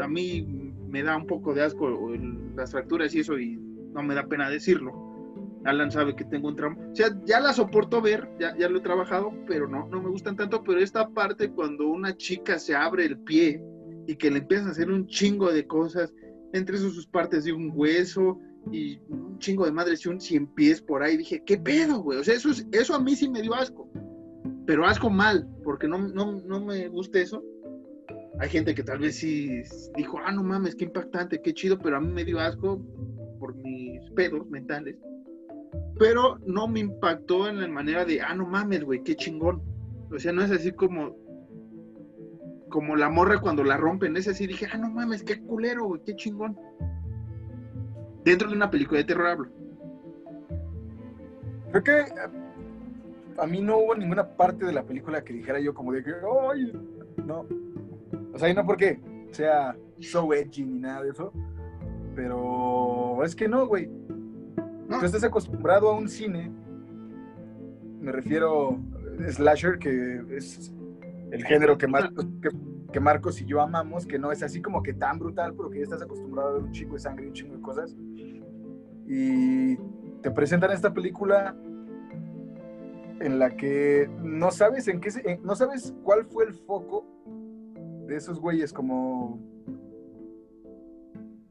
[0.01, 2.13] a mí me da un poco de asco
[2.55, 5.09] las fracturas y eso, y no me da pena decirlo.
[5.65, 6.79] Alan sabe que tengo un trauma.
[6.93, 10.09] O sea, ya la soporto ver, ya, ya lo he trabajado, pero no, no me
[10.09, 10.63] gustan tanto.
[10.63, 13.61] Pero esta parte cuando una chica se abre el pie
[14.07, 16.15] y que le empiezan a hacer un chingo de cosas
[16.53, 18.39] entre sus partes de un hueso
[18.71, 21.17] y un chingo de madres y un cien pies por ahí.
[21.17, 22.19] Dije, ¿qué pedo, güey?
[22.19, 23.89] O sea, eso, eso a mí sí me dio asco.
[24.67, 27.43] Pero asco mal, porque no, no, me gusta eso.
[28.39, 29.63] Hay gente que tal vez sí
[29.97, 32.81] dijo, ah, no mames, qué impactante, qué chido, pero a mí me dio asco
[33.39, 34.97] por mis pedos mentales.
[35.99, 39.63] Pero no me impactó en la manera de, ah, no mames, güey, qué chingón.
[40.11, 41.17] O sea, no es así como,
[42.71, 46.01] como la morra cuando la rompen, ese sí dije, ah, no mames, qué culero, güey,
[46.05, 46.59] qué chingón.
[48.25, 49.51] Dentro de una película de terror hablo.
[51.71, 52.05] Creo que
[53.39, 56.13] a mí no hubo ninguna parte de la película que dijera yo como de que,
[56.51, 56.73] ay,
[57.25, 57.47] no.
[58.33, 59.01] O sea, y no porque
[59.31, 61.33] sea so edgy ni nada de eso,
[62.15, 63.89] pero es que no, güey.
[64.89, 64.99] No.
[64.99, 66.51] Tú estás acostumbrado a un cine,
[68.01, 68.79] me refiero
[69.29, 70.73] slasher, que es
[71.31, 72.27] el género que Marcos,
[72.93, 75.79] que, Marcos y yo amamos, que no es así como que tan brutal, pero que
[75.79, 77.97] ya estás acostumbrado a ver un chingo de sangre y un chingo de cosas.
[79.07, 79.77] Y
[80.23, 81.57] te presentan esta película
[83.21, 87.07] en la que no sabes en qué no sabes cuál fue el foco
[88.07, 89.39] de esos güeyes como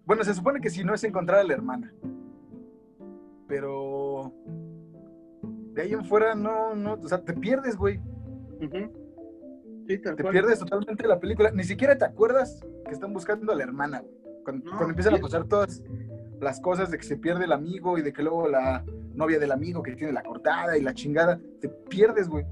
[0.06, 1.94] bueno se supone que si no es encontrar a la hermana
[3.48, 4.34] pero
[5.74, 8.02] de ahí en fuera no no o sea te pierdes güey
[9.98, 11.52] te pierdes totalmente la película.
[11.52, 14.04] Ni siquiera te acuerdas que están buscando a la hermana,
[14.44, 15.82] Cuando, empiezan a pasar todas
[16.40, 18.84] las cosas de que se pierde el amigo y de que luego la
[19.14, 22.46] novia del amigo que tiene la cortada y la chingada, te pierdes, güey.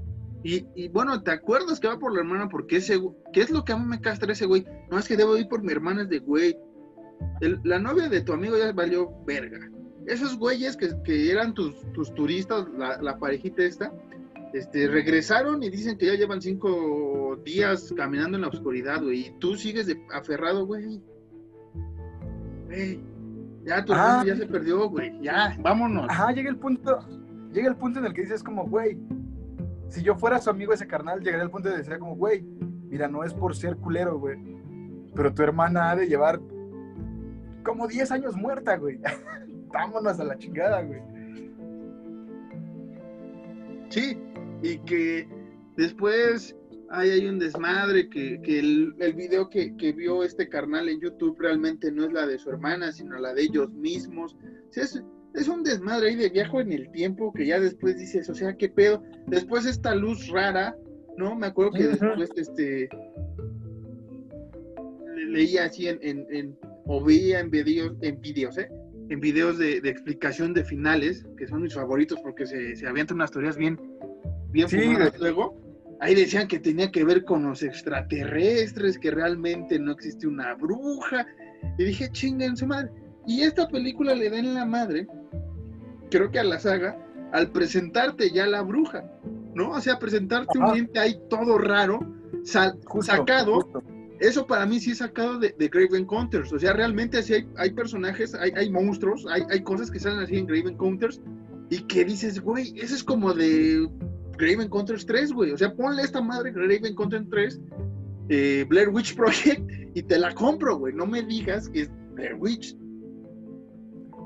[0.44, 2.48] Y, bueno, ¿te acuerdas que va por la hermana?
[2.48, 2.98] Porque ese,
[3.32, 4.64] ¿qué es lo que a mí me castra ese güey?
[4.90, 6.56] No, es que debo ir por mi hermana, es de güey.
[7.64, 9.58] la novia de tu amigo ya valió verga.
[10.06, 11.74] Esos güeyes que, eran tus,
[12.14, 13.92] turistas, la, parejita esta,
[14.52, 19.26] este, regresaron y dicen que ya llevan cinco días caminando en la oscuridad, güey.
[19.26, 21.00] Y tú sigues aferrado, güey.
[22.66, 23.00] Güey.
[23.64, 25.20] Ya tu hermano ya se perdió, güey.
[25.20, 26.06] Ya, vámonos.
[26.08, 26.98] Ajá, llega el punto,
[27.52, 28.96] llega el punto en el que dices como, güey,
[29.88, 33.08] si yo fuera su amigo ese carnal, llegaría al punto de decir como, güey, mira,
[33.08, 34.38] no es por ser culero, güey,
[35.14, 36.40] pero tu hermana ha de llevar
[37.62, 38.98] como 10 años muerta, güey.
[39.72, 41.02] Vámonos a la chingada, güey.
[43.88, 44.18] Sí,
[44.62, 45.28] y que
[45.76, 46.54] después
[46.90, 52.12] hay un desmadre, que, el, video que, vio este carnal en YouTube realmente no es
[52.12, 54.36] la de su hermana, sino la de ellos mismos.
[54.74, 55.02] es,
[55.34, 58.56] es un desmadre ahí de viaje en el tiempo que ya después dices, o sea,
[58.56, 59.02] qué pedo.
[59.26, 60.76] Después esta luz rara,
[61.16, 61.34] ¿no?
[61.36, 62.88] Me acuerdo que después este
[65.28, 68.70] leía así en, en, o veía en videos, en videos, ¿eh?
[69.08, 73.30] En videos de, explicación de finales, que son mis favoritos porque se, se avientan unas
[73.30, 73.80] teorías bien,
[74.50, 75.56] bien sí, luego.
[76.00, 81.26] Ahí decían que tenía que ver con los extraterrestres, que realmente no existe una bruja.
[81.76, 82.90] Y dije, chinga su madre.
[83.26, 85.08] Y esta película le da en la madre
[86.10, 86.98] creo que a la saga,
[87.32, 89.04] al presentarte ya la bruja,
[89.54, 89.70] ¿no?
[89.70, 92.00] O sea, presentarte un ente ahí todo raro,
[92.44, 93.68] sacado.
[94.20, 96.52] Eso para mí sí es sacado de, Grave Encounters.
[96.52, 100.70] O sea, realmente así hay, personajes, hay, monstruos, hay, cosas que salen así en Grave
[100.70, 101.20] Encounters
[101.70, 103.88] y que dices, güey, eso es como de
[104.36, 105.52] Grave Encounters 3, güey.
[105.52, 107.60] O sea, ponle esta madre Grave Encounters 3,
[108.30, 110.94] eh, Blair Witch Project, y te la compro, güey.
[110.94, 112.76] No me digas que es Blair Witch.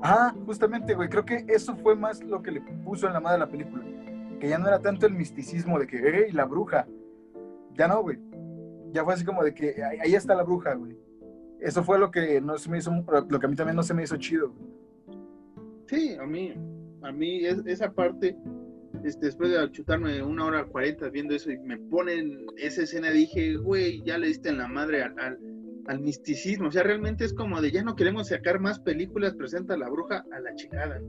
[0.03, 3.39] Ah, justamente, güey, creo que eso fue más lo que le puso en la madre
[3.39, 3.85] de la película.
[4.41, 6.87] Que ya no era tanto el misticismo de que, hey, la bruja.
[7.75, 8.19] Ya no, güey.
[8.93, 10.97] Ya fue así como de que ahí está la bruja, güey.
[11.61, 12.93] Eso fue lo que no se me hizo,
[13.29, 14.55] lo que a mí también no se me hizo chido.
[15.87, 16.55] Sí, a mí,
[17.03, 18.37] a mí esa parte,
[19.05, 23.57] este, después de chutarme una hora cuarenta viendo eso y me ponen esa escena, dije,
[23.57, 25.39] güey, ya le diste en la madre al
[25.87, 26.69] al misticismo.
[26.69, 29.89] O sea, realmente es como de ya no queremos sacar más películas, presenta a la
[29.89, 31.01] bruja a la chingada.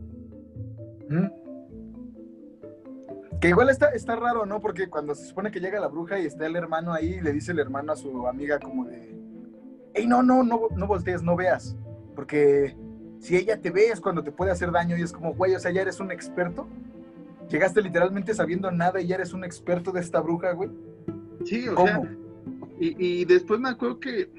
[3.43, 4.61] Que igual está, está raro, ¿no?
[4.61, 7.51] Porque cuando se supone que llega la bruja y está el hermano ahí, le dice
[7.51, 9.13] el hermano a su amiga como de,
[9.93, 11.75] hey, no, no, no, no voltees, no veas.
[12.15, 12.73] Porque
[13.19, 15.59] si ella te ve es cuando te puede hacer daño y es como, güey, o
[15.59, 16.69] sea, ya eres un experto.
[17.49, 20.69] Llegaste literalmente sabiendo nada y ya eres un experto de esta bruja, güey.
[21.43, 22.01] Sí, o sea,
[22.79, 24.31] y, y después me acuerdo que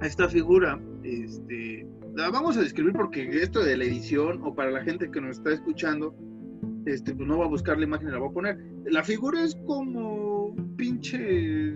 [0.00, 4.84] esta figura, este, la vamos a describir porque esto de la edición o para la
[4.84, 6.14] gente que nos está escuchando,
[6.92, 8.58] este, pues no va a buscar la imagen, la va a poner.
[8.84, 11.74] La figura es como pinche,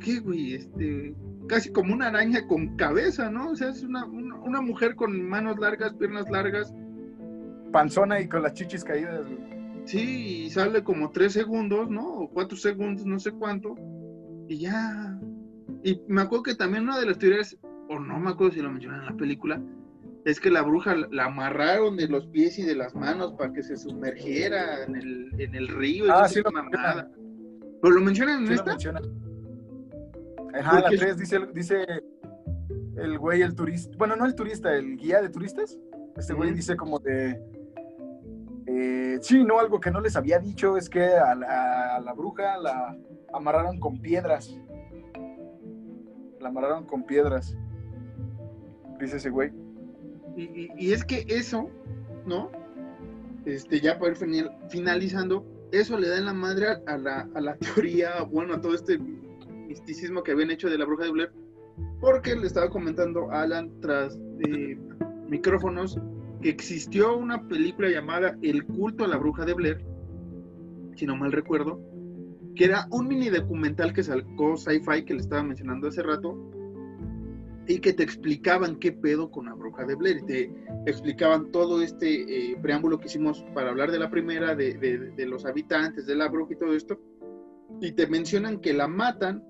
[0.00, 0.54] ¿qué güey?
[0.54, 1.14] Este,
[1.48, 3.50] casi como una araña con cabeza, ¿no?
[3.50, 6.72] O sea, es una, una, mujer con manos largas, piernas largas.
[7.72, 9.26] Panzona y con las chichis caídas.
[9.84, 12.06] Sí, y sale como tres segundos, ¿no?
[12.06, 13.74] O cuatro segundos, no sé cuánto.
[14.48, 15.18] Y ya,
[15.82, 17.56] y me acuerdo que también una de las teorías,
[17.88, 19.60] o no me acuerdo si lo mencionan en la película,
[20.24, 23.62] es que la bruja la amarraron de los pies y de las manos para que
[23.62, 26.06] se sumergiera en el, en el río.
[26.12, 27.12] Ah, sí, lo mencionan.
[27.82, 28.64] ¿Pero lo mencionan en esta?
[28.64, 29.02] Lo mencionan.
[30.54, 31.84] Ajá, la 3 dice, dice
[32.96, 35.78] el güey, el turista, bueno, no el turista, el guía de turistas.
[36.16, 37.40] Este güey dice como de,
[38.66, 42.12] eh, sí, no, algo que no les había dicho es que a la, a la
[42.12, 42.96] bruja la
[43.32, 44.56] amarraron con piedras
[46.44, 47.56] la amarraron con piedras.
[49.00, 49.50] Dice ese güey.
[50.36, 51.70] Y, es que eso,
[52.26, 52.50] ¿no?
[53.44, 57.56] Este, ya para ir finalizando, eso le da en la madre a la, a la
[57.74, 61.32] teoría, bueno, a todo este misticismo que habían hecho de la bruja de Blair,
[62.00, 64.18] porque le estaba comentando a Alan tras
[64.48, 64.78] eh,
[65.28, 65.98] micrófonos
[66.40, 69.84] que existió una película llamada El culto a la bruja de Blair,
[70.96, 71.80] si no mal recuerdo,
[72.54, 76.38] que era un mini documental que sacó Sci-Fi que le estaba mencionando hace rato
[77.66, 80.50] y que te explicaban qué pedo con la bruja de Blair, te
[80.86, 85.46] explicaban todo este eh, preámbulo que hicimos para hablar de la primera, de, de, los
[85.46, 87.00] habitantes, de la bruja y todo esto,
[87.80, 89.42] y te mencionan que la matan,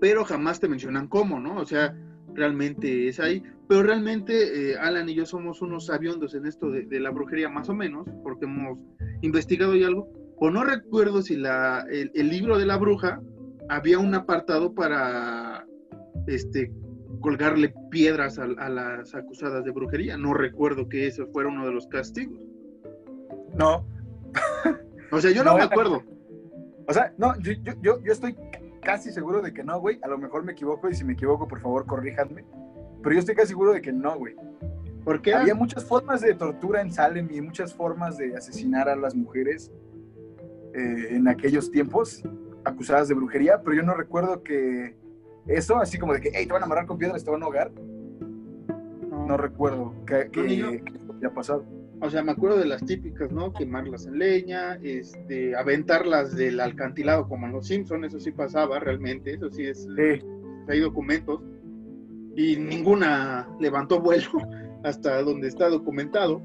[0.00, 1.58] pero jamás te mencionan cómo, ¿no?
[1.58, 1.96] O sea,
[2.34, 7.00] realmente es ahí, pero realmente eh, Alan y yo somos unos sabiondos en esto de,
[7.00, 8.78] la brujería más o menos, porque hemos
[9.20, 13.20] investigado y algo, o no recuerdo si la, el, libro de la bruja
[13.68, 15.49] había un apartado para
[16.26, 16.72] este
[17.20, 20.16] colgarle piedras a, las acusadas de brujería.
[20.16, 22.38] No recuerdo que eso fuera uno de los castigos.
[23.54, 23.86] No.
[25.12, 26.02] o sea, yo no, me acuerdo.
[26.86, 27.52] O sea, no, yo,
[27.82, 28.36] yo, yo estoy
[28.82, 29.98] casi seguro de que no, güey.
[30.02, 32.44] A lo mejor me equivoco y si me equivoco, por favor, corríjanme.
[33.02, 34.34] Pero yo estoy casi seguro de que no, güey.
[35.04, 39.14] Porque había muchas formas de tortura en Salem y muchas formas de asesinar a las
[39.14, 39.70] mujeres
[40.74, 42.22] eh, en aquellos tiempos
[42.64, 44.94] acusadas de brujería, pero yo no recuerdo que
[45.46, 47.46] eso, así como de que, hey, te van a amarrar con piedras, te van a
[47.46, 47.72] ahogar.
[49.10, 50.82] No, recuerdo que, que,
[51.18, 51.64] haya pasado.
[52.00, 53.52] O sea, me acuerdo de las típicas, ¿no?
[53.52, 59.34] Quemarlas en leña, este, aventarlas del alcantilado como en los Simpsons, eso sí pasaba realmente,
[59.34, 59.86] eso sí es,
[60.68, 61.40] hay documentos,
[62.36, 64.30] y ninguna levantó vuelo
[64.84, 66.42] hasta donde está documentado.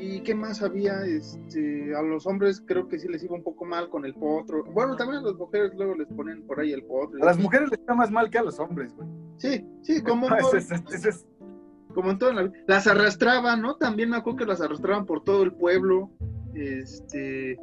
[0.00, 1.04] ¿Y qué más había?
[1.04, 4.64] Este, a los hombres creo que sí les iba un poco mal con el potro.
[4.64, 7.20] Bueno, también a las mujeres luego les ponen por ahí el potro.
[7.22, 9.08] A las mujeres les está más mal que a los hombres, güey.
[9.38, 10.28] Sí, sí, como...
[11.94, 13.76] como en toda la Las arrastraban, ¿no?
[13.76, 16.10] También me acuerdo que las arrastraban por todo el pueblo.
[16.54, 17.58] Este,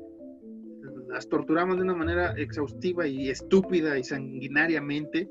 [1.07, 5.29] las torturaban de una manera exhaustiva y estúpida y sanguinariamente,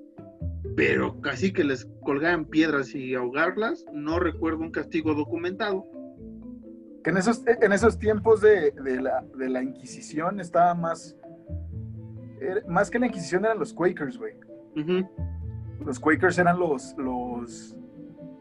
[0.77, 3.85] pero casi que les colgaban piedras y ahogarlas.
[3.93, 5.85] No recuerdo un castigo documentado.
[7.05, 8.73] Que en esos, en esos tiempos de,
[9.37, 11.17] la, Inquisición estaba más.
[12.67, 14.35] más que la Inquisición eran los Quakers, güey.
[15.85, 17.77] Los Quakers eran los, los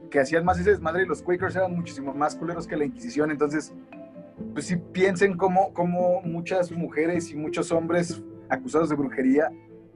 [0.09, 3.31] que hacían más ese desmadre y los Quakers eran muchísimo más culeros que la Inquisición.
[3.31, 3.73] Entonces,
[4.53, 9.51] pues sí piensen cómo, cómo muchas mujeres y muchos hombres acusados de brujería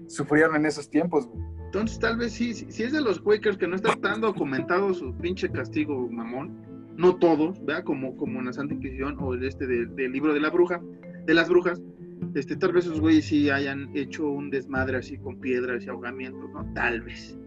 [0.07, 1.41] sufrieron en esos tiempos, güey.
[1.67, 5.13] Entonces, tal vez sí, si es de los Quakers que no está tan documentado su
[5.15, 7.83] pinche castigo mamón, no todos, ¿verdad?
[7.83, 10.81] Como, como en la Santa Inquisición o el este del libro de la bruja,
[11.25, 11.81] de las brujas,
[12.33, 16.49] este, tal vez esos güeyes sí hayan hecho un desmadre así con piedras y ahogamientos,
[16.51, 16.73] ¿no?
[16.73, 17.37] Tal vez.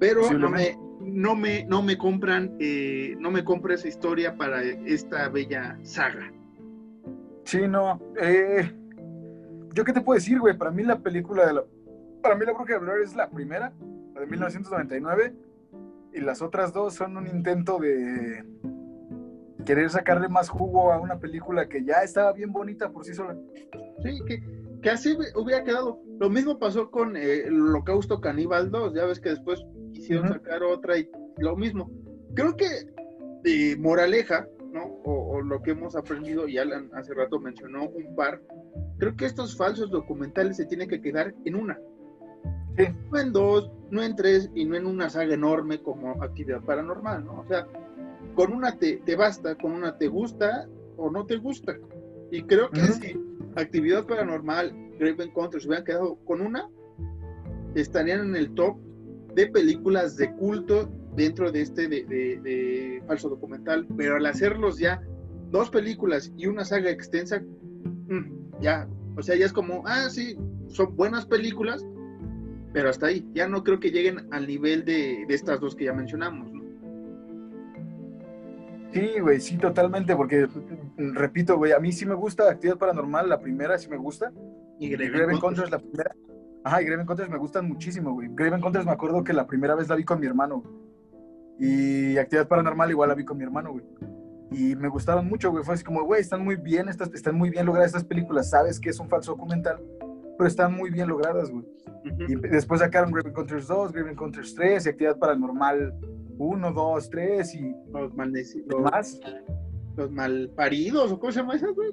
[0.00, 4.62] Pero no me, no me, no me compran, eh, no me compra esa historia para
[4.62, 6.32] esta bella saga.
[7.44, 8.00] Sí, no.
[8.20, 8.70] Eh,
[9.74, 10.56] ¿Yo qué te puedo decir, güey?
[10.56, 11.64] Para mí la película de la...
[12.22, 13.72] Para mí la bruja de Blair es la primera,
[14.14, 15.34] la de 1999
[16.12, 18.44] y las otras dos son un intento de
[19.64, 23.36] querer sacarle más jugo a una película que ya estaba bien bonita por sí sola.
[24.02, 24.18] Sí,
[24.82, 26.00] que, así hubiera quedado.
[26.18, 30.62] Lo mismo pasó con eh, el Holocausto Caníbal 2, ya ves que después quisieron sacar
[30.62, 31.90] otra y lo mismo.
[32.34, 32.66] Creo que
[33.42, 34.84] de moraleja, ¿no?
[35.04, 38.42] O, lo que hemos aprendido, y Alan hace rato mencionó un par,
[38.98, 41.78] creo que estos falsos documentales se tienen que quedar en una.
[43.10, 47.24] No en dos, no en tres y no en una saga enorme como actividad paranormal,
[47.24, 47.40] ¿no?
[47.40, 47.66] O sea,
[48.34, 51.76] con una te, te basta, con una te gusta o no te gusta.
[52.30, 53.18] Y creo que si
[53.56, 56.68] actividad paranormal, Grave Encounter se hubieran quedado con una,
[57.74, 58.76] estarían en el top
[59.34, 63.86] de películas de culto dentro de este de, de, falso documental.
[63.96, 65.02] Pero al hacerlos ya
[65.50, 70.36] dos películas y una saga extensa, mm, ya, o sea, ya es como, ah, sí,
[70.68, 71.84] son buenas películas,
[72.78, 73.28] pero hasta ahí.
[73.34, 76.52] Ya no creo que lleguen al nivel de, estas dos que ya mencionamos.
[76.52, 76.62] ¿no?
[78.92, 80.46] Sí, güey, sí, totalmente, porque
[80.96, 84.32] repito, güey, a mí sí me gusta Actividad Paranormal, la primera sí me gusta.
[84.78, 86.14] Y Grave Encounters, la primera.
[86.62, 88.28] Ajá, y Grave Encounters me gustan muchísimo, güey.
[88.30, 90.62] Grave Encounters me acuerdo que la primera vez la vi con mi hermano.
[91.58, 93.84] Y Actividad Paranormal igual la vi con mi hermano, güey.
[94.52, 95.64] Y me gustaron mucho, güey.
[95.64, 98.50] Fue así como, güey, están muy bien, estas, están muy bien logradas estas películas.
[98.50, 99.82] Sabes que es un falso documental,
[100.38, 101.66] pero están muy bien logradas, güey.
[102.28, 105.94] Y después sacaron Grave Encounters 2, Grave Encounters 3 y Actividad Paranormal
[106.38, 108.80] 1, 2, 3 y los maldecidos.
[108.80, 109.20] más.
[109.96, 111.90] Los malparidos, o cómo se llama eso, güey?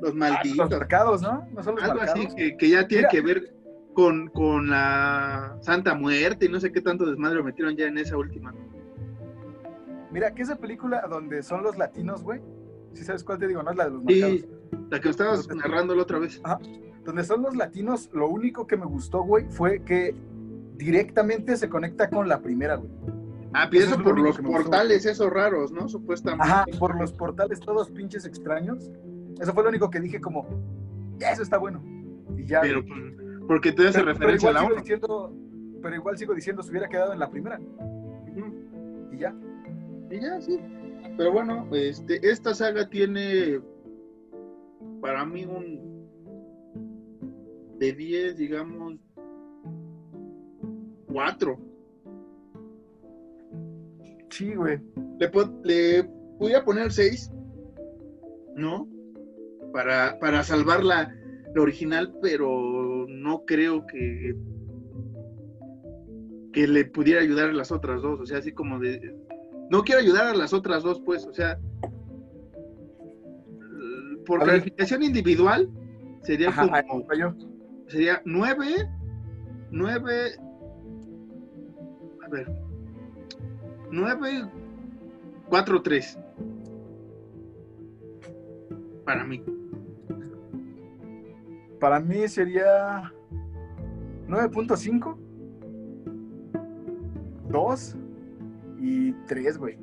[0.00, 0.56] los ah, malditos.
[0.56, 1.46] los marcados, ¿no?
[1.54, 2.26] No son los Algo así
[2.58, 3.54] que, ya tiene que ver
[3.94, 8.16] con, con la Santa Muerte y no sé qué tanto desmadre metieron ya en esa
[8.16, 8.52] última.
[10.10, 12.40] Mira, que esa película donde son los latinos, güey.
[12.94, 13.70] Si sabes cuál te digo, ¿no?
[13.70, 14.40] Es la de los marcados.
[14.40, 14.48] Sí,
[14.90, 16.40] la que estabas narrando la otra vez.
[16.42, 16.58] Ajá
[17.06, 20.14] donde son los latinos, lo único que me gustó, güey, fue que
[20.76, 22.90] directamente se conecta con la primera, güey.
[23.54, 25.88] Ah, pienso por los portales esos raros, ¿no?
[25.88, 26.44] Supuestamente.
[26.44, 28.90] Ajá, por los portales todos pinches extraños.
[29.40, 30.46] Eso fue lo único que dije como,
[31.16, 31.82] ya, eso está bueno.
[32.36, 32.60] Y ya.
[32.60, 32.84] Pero
[33.46, 34.82] porque te hace referencia a la otra.
[35.80, 37.60] pero igual sigo diciendo, se hubiera quedado en la primera.
[39.12, 39.34] Y ya.
[40.10, 40.60] Y ya, sí.
[41.16, 43.60] Pero bueno, este, esta saga tiene
[45.00, 45.95] para mí un
[47.78, 48.94] de 10, digamos,
[51.06, 51.58] 4.
[54.30, 54.80] Sí, güey.
[55.18, 55.30] Le,
[55.64, 57.32] le a poner 6,
[58.56, 58.88] ¿no?
[59.72, 61.14] Para, para salvar la,
[61.58, 64.36] original, pero no creo que
[66.52, 69.14] que le pudiera ayudar a las otras dos, o sea, así como de
[69.68, 71.58] no quiero ayudar a las otras dos, pues, o sea,
[74.24, 75.68] por calificación individual,
[76.22, 76.72] sería como.
[77.88, 78.90] Sería 9,
[79.70, 80.12] 9.
[82.24, 82.52] A ver.
[83.90, 84.50] 9,
[85.48, 86.18] 4, 3.
[89.04, 89.42] Para mí.
[91.80, 93.12] Para mí sería
[94.26, 95.16] 9.5,
[97.48, 97.96] 2
[98.80, 99.78] y 3, güey.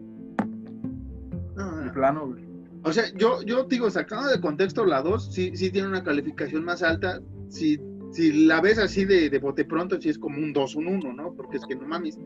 [1.57, 1.91] Ah.
[1.93, 2.43] plano, güey.
[2.83, 6.65] O sea, yo, yo digo, sacando de contexto la 2, sí, sí tiene una calificación
[6.65, 7.21] más alta.
[7.47, 7.79] Si,
[8.13, 11.13] si la ves así de, de bote pronto, sí es como un 2, un 1,
[11.13, 11.33] ¿no?
[11.33, 12.17] Porque es que no mames.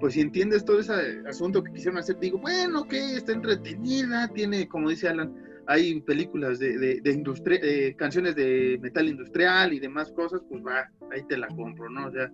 [0.00, 0.92] Pues si entiendes todo ese
[1.26, 5.34] asunto que quisieron hacer, digo, bueno, que está entretenida, tiene, como dice Alan,
[5.66, 10.90] hay películas de, de, industria, eh, canciones de metal industrial y demás cosas, pues va,
[11.12, 12.08] ahí te la compro, ¿no?
[12.08, 12.32] O sea,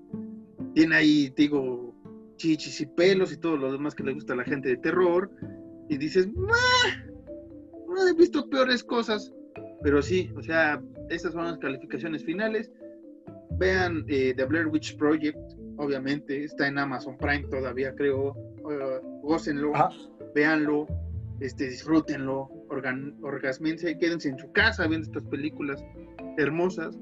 [0.74, 1.94] tiene ahí, digo,
[2.36, 5.30] chichis y pelos y todo lo demás que le gusta a la gente de terror,
[5.88, 9.32] y dices, no he visto peores cosas,
[9.82, 12.72] pero sí, o sea, estas son las calificaciones finales.
[13.58, 15.38] Vean eh, The Blair Witch Project,
[15.76, 18.32] obviamente, está en Amazon Prime todavía, creo.
[18.64, 19.72] Uh, gócenlo,
[20.34, 20.86] véanlo,
[21.40, 22.48] este, disfrútenlo,
[23.22, 25.84] orgasmense, quédense en su casa viendo estas películas
[26.38, 26.98] hermosas.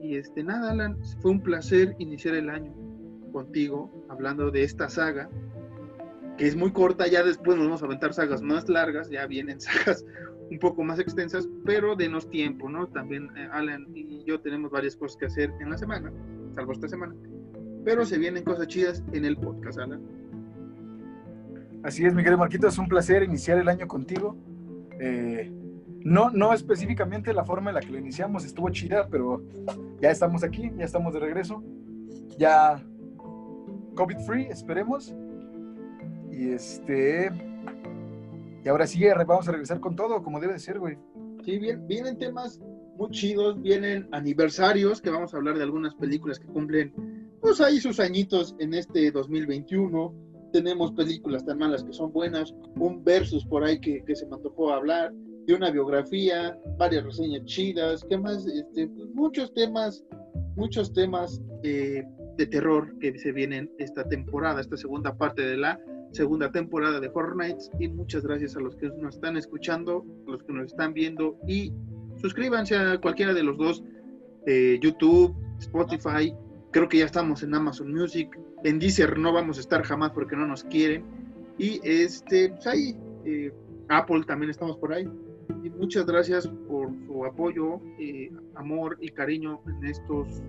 [0.00, 2.74] Y este, nada, Alan, fue un placer iniciar el año
[3.32, 5.28] contigo hablando de esta saga,
[6.36, 9.60] que es muy corta, ya después nos vamos a aventar sagas más largas, ya vienen
[9.60, 10.04] sagas
[10.50, 12.86] un poco más extensas, pero denos tiempo, ¿no?
[12.86, 16.12] También eh, Alan y yo tenemos varias cosas que hacer en la semana,
[16.54, 17.14] salvo esta semana,
[17.84, 20.02] pero se vienen cosas chidas en el podcast, Alan.
[21.82, 24.36] Así es, Miguel Marquito, es un placer iniciar el año contigo.
[25.00, 25.52] Eh,
[26.06, 29.42] no, no específicamente la forma en la que lo iniciamos estuvo chida, pero
[30.00, 31.62] ya estamos aquí, ya estamos de regreso.
[32.38, 32.82] Ya
[33.96, 35.14] COVID free, esperemos.
[36.30, 37.30] Y este.
[38.66, 40.98] Y ahora sí, vamos a regresar con todo, como debe de ser, güey.
[41.44, 42.60] Sí, bien, vienen temas
[42.98, 46.92] muy chidos, vienen aniversarios, que vamos a hablar de algunas películas que cumplen,
[47.40, 50.12] pues ahí sus añitos en este 2021
[50.52, 54.34] tenemos películas tan malas que son buenas, un versus por ahí que, que se me
[54.34, 55.12] antojó hablar,
[55.46, 58.48] de una biografía, varias reseñas chidas, ¿qué más?
[58.48, 60.04] Este, muchos temas,
[60.56, 62.02] muchos temas eh,
[62.36, 65.78] de terror que se vienen esta temporada, esta segunda parte de la
[66.16, 70.52] segunda temporada de Nights y muchas gracias a los que nos están escuchando, los que
[70.52, 71.72] nos están viendo y
[72.20, 73.84] suscríbanse a cualquiera de los dos,
[74.46, 76.34] eh, YouTube, Spotify,
[76.72, 78.28] creo que ya estamos en Amazon Music,
[78.64, 81.04] en Deezer no vamos a estar jamás porque no nos quieren.
[81.58, 83.52] Y este, pues ahí, eh,
[83.88, 85.08] Apple también estamos por ahí.
[85.62, 90.42] Y muchas gracias por su apoyo, eh, amor y cariño en estos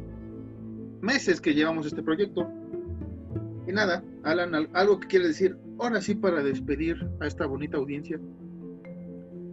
[1.02, 2.50] meses que llevamos este proyecto.
[3.68, 8.18] Y nada, Alan, algo que quiere decir ahora sí para despedir a esta bonita audiencia.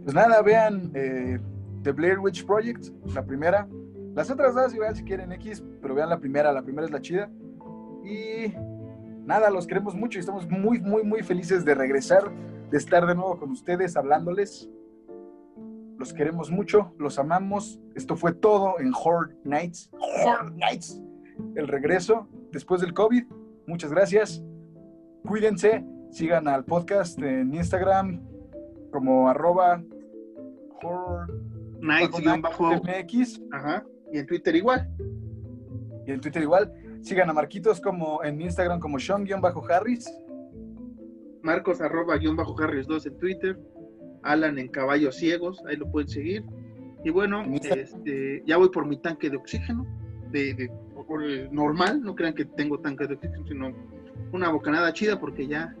[0.03, 1.37] Pues nada, vean eh,
[1.83, 3.67] The Blair Witch Project, la primera.
[4.15, 7.01] Las otras dos igual si quieren X, pero vean la primera, la primera es la
[7.01, 7.29] chida.
[8.05, 8.53] Y
[9.25, 12.31] nada, los queremos mucho y estamos muy, muy, muy felices de regresar,
[12.71, 14.69] de estar de nuevo con ustedes hablándoles.
[15.97, 17.81] Los queremos mucho, los amamos.
[17.95, 19.89] Esto fue todo en Horror Nights.
[19.91, 21.01] Horror Nights.
[21.55, 23.25] El regreso después del COVID.
[23.67, 24.43] Muchas gracias.
[25.27, 25.85] Cuídense.
[26.11, 28.21] Sigan al podcast en Instagram
[28.91, 29.83] como arroba
[30.81, 31.27] horror
[31.81, 33.85] nights Ajá.
[34.11, 34.89] Y en Twitter igual.
[36.07, 36.71] Y en Twitter igual.
[37.01, 40.09] Sigan a Marquitos como en Instagram como Sean-Harris.
[41.41, 43.59] Marcos arroba bajo Harris 2 en Twitter.
[44.23, 46.43] Alan en Caballos Ciegos, ahí lo pueden seguir.
[47.03, 49.85] Y bueno, este, ya voy por mi tanque de oxígeno,
[50.31, 50.71] de,
[51.51, 52.97] normal, no crean que tengo tan
[53.47, 53.71] sino
[54.31, 55.75] una bocanada chida porque ya,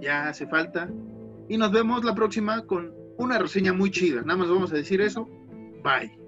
[0.00, 0.88] ya hace falta.
[1.48, 4.22] Y nos vemos la próxima con una reseña muy chida.
[4.22, 5.28] Nada más vamos a decir eso.
[5.82, 6.18] Bye.